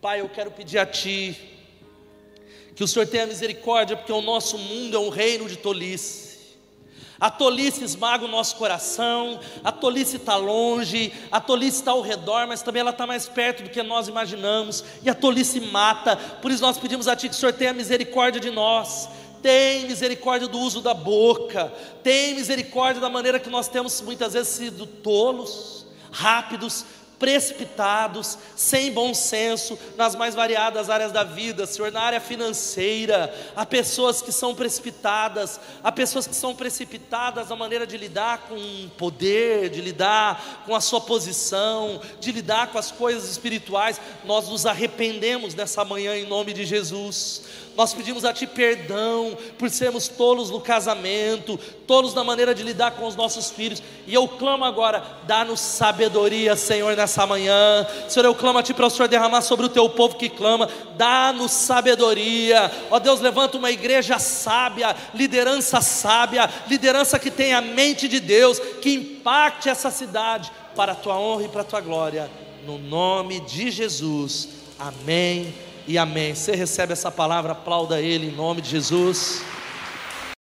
[0.00, 1.38] Pai, eu quero pedir a Ti,
[2.74, 6.24] que o Senhor tenha misericórdia, porque o nosso mundo é um reino de tolice.
[7.20, 12.46] A tolice esmaga o nosso coração, a tolice está longe, a tolice está ao redor,
[12.46, 16.50] mas também ela está mais perto do que nós imaginamos, e a tolice mata, por
[16.50, 19.08] isso nós pedimos a Ti que o Senhor tenha misericórdia de nós,
[19.44, 21.70] tem misericórdia do uso da boca,
[22.02, 26.86] tem misericórdia da maneira que nós temos muitas vezes sido tolos, rápidos,
[27.18, 33.66] precipitados, sem bom senso, nas mais variadas áreas da vida, Senhor, na área financeira, há
[33.66, 38.90] pessoas que são precipitadas, há pessoas que são precipitadas na maneira de lidar com o
[38.96, 44.64] poder, de lidar com a sua posição, de lidar com as coisas espirituais, nós nos
[44.64, 47.42] arrependemos nessa manhã em nome de Jesus.
[47.76, 52.92] Nós pedimos a Ti perdão por sermos tolos no casamento, tolos na maneira de lidar
[52.92, 53.82] com os nossos filhos.
[54.06, 57.86] E eu clamo agora, dá-nos sabedoria, Senhor, nessa manhã.
[58.08, 60.68] Senhor, eu clamo a Ti para o Senhor derramar sobre o Teu povo que clama,
[60.96, 62.70] dá-nos sabedoria.
[62.90, 68.60] Ó Deus, levanta uma igreja sábia, liderança sábia, liderança que tenha a mente de Deus,
[68.80, 72.30] que impacte essa cidade para a Tua honra e para a Tua glória.
[72.64, 74.48] No nome de Jesus.
[74.78, 76.34] Amém e amém.
[76.34, 79.42] Você recebe essa palavra, aplauda Ele em nome de Jesus.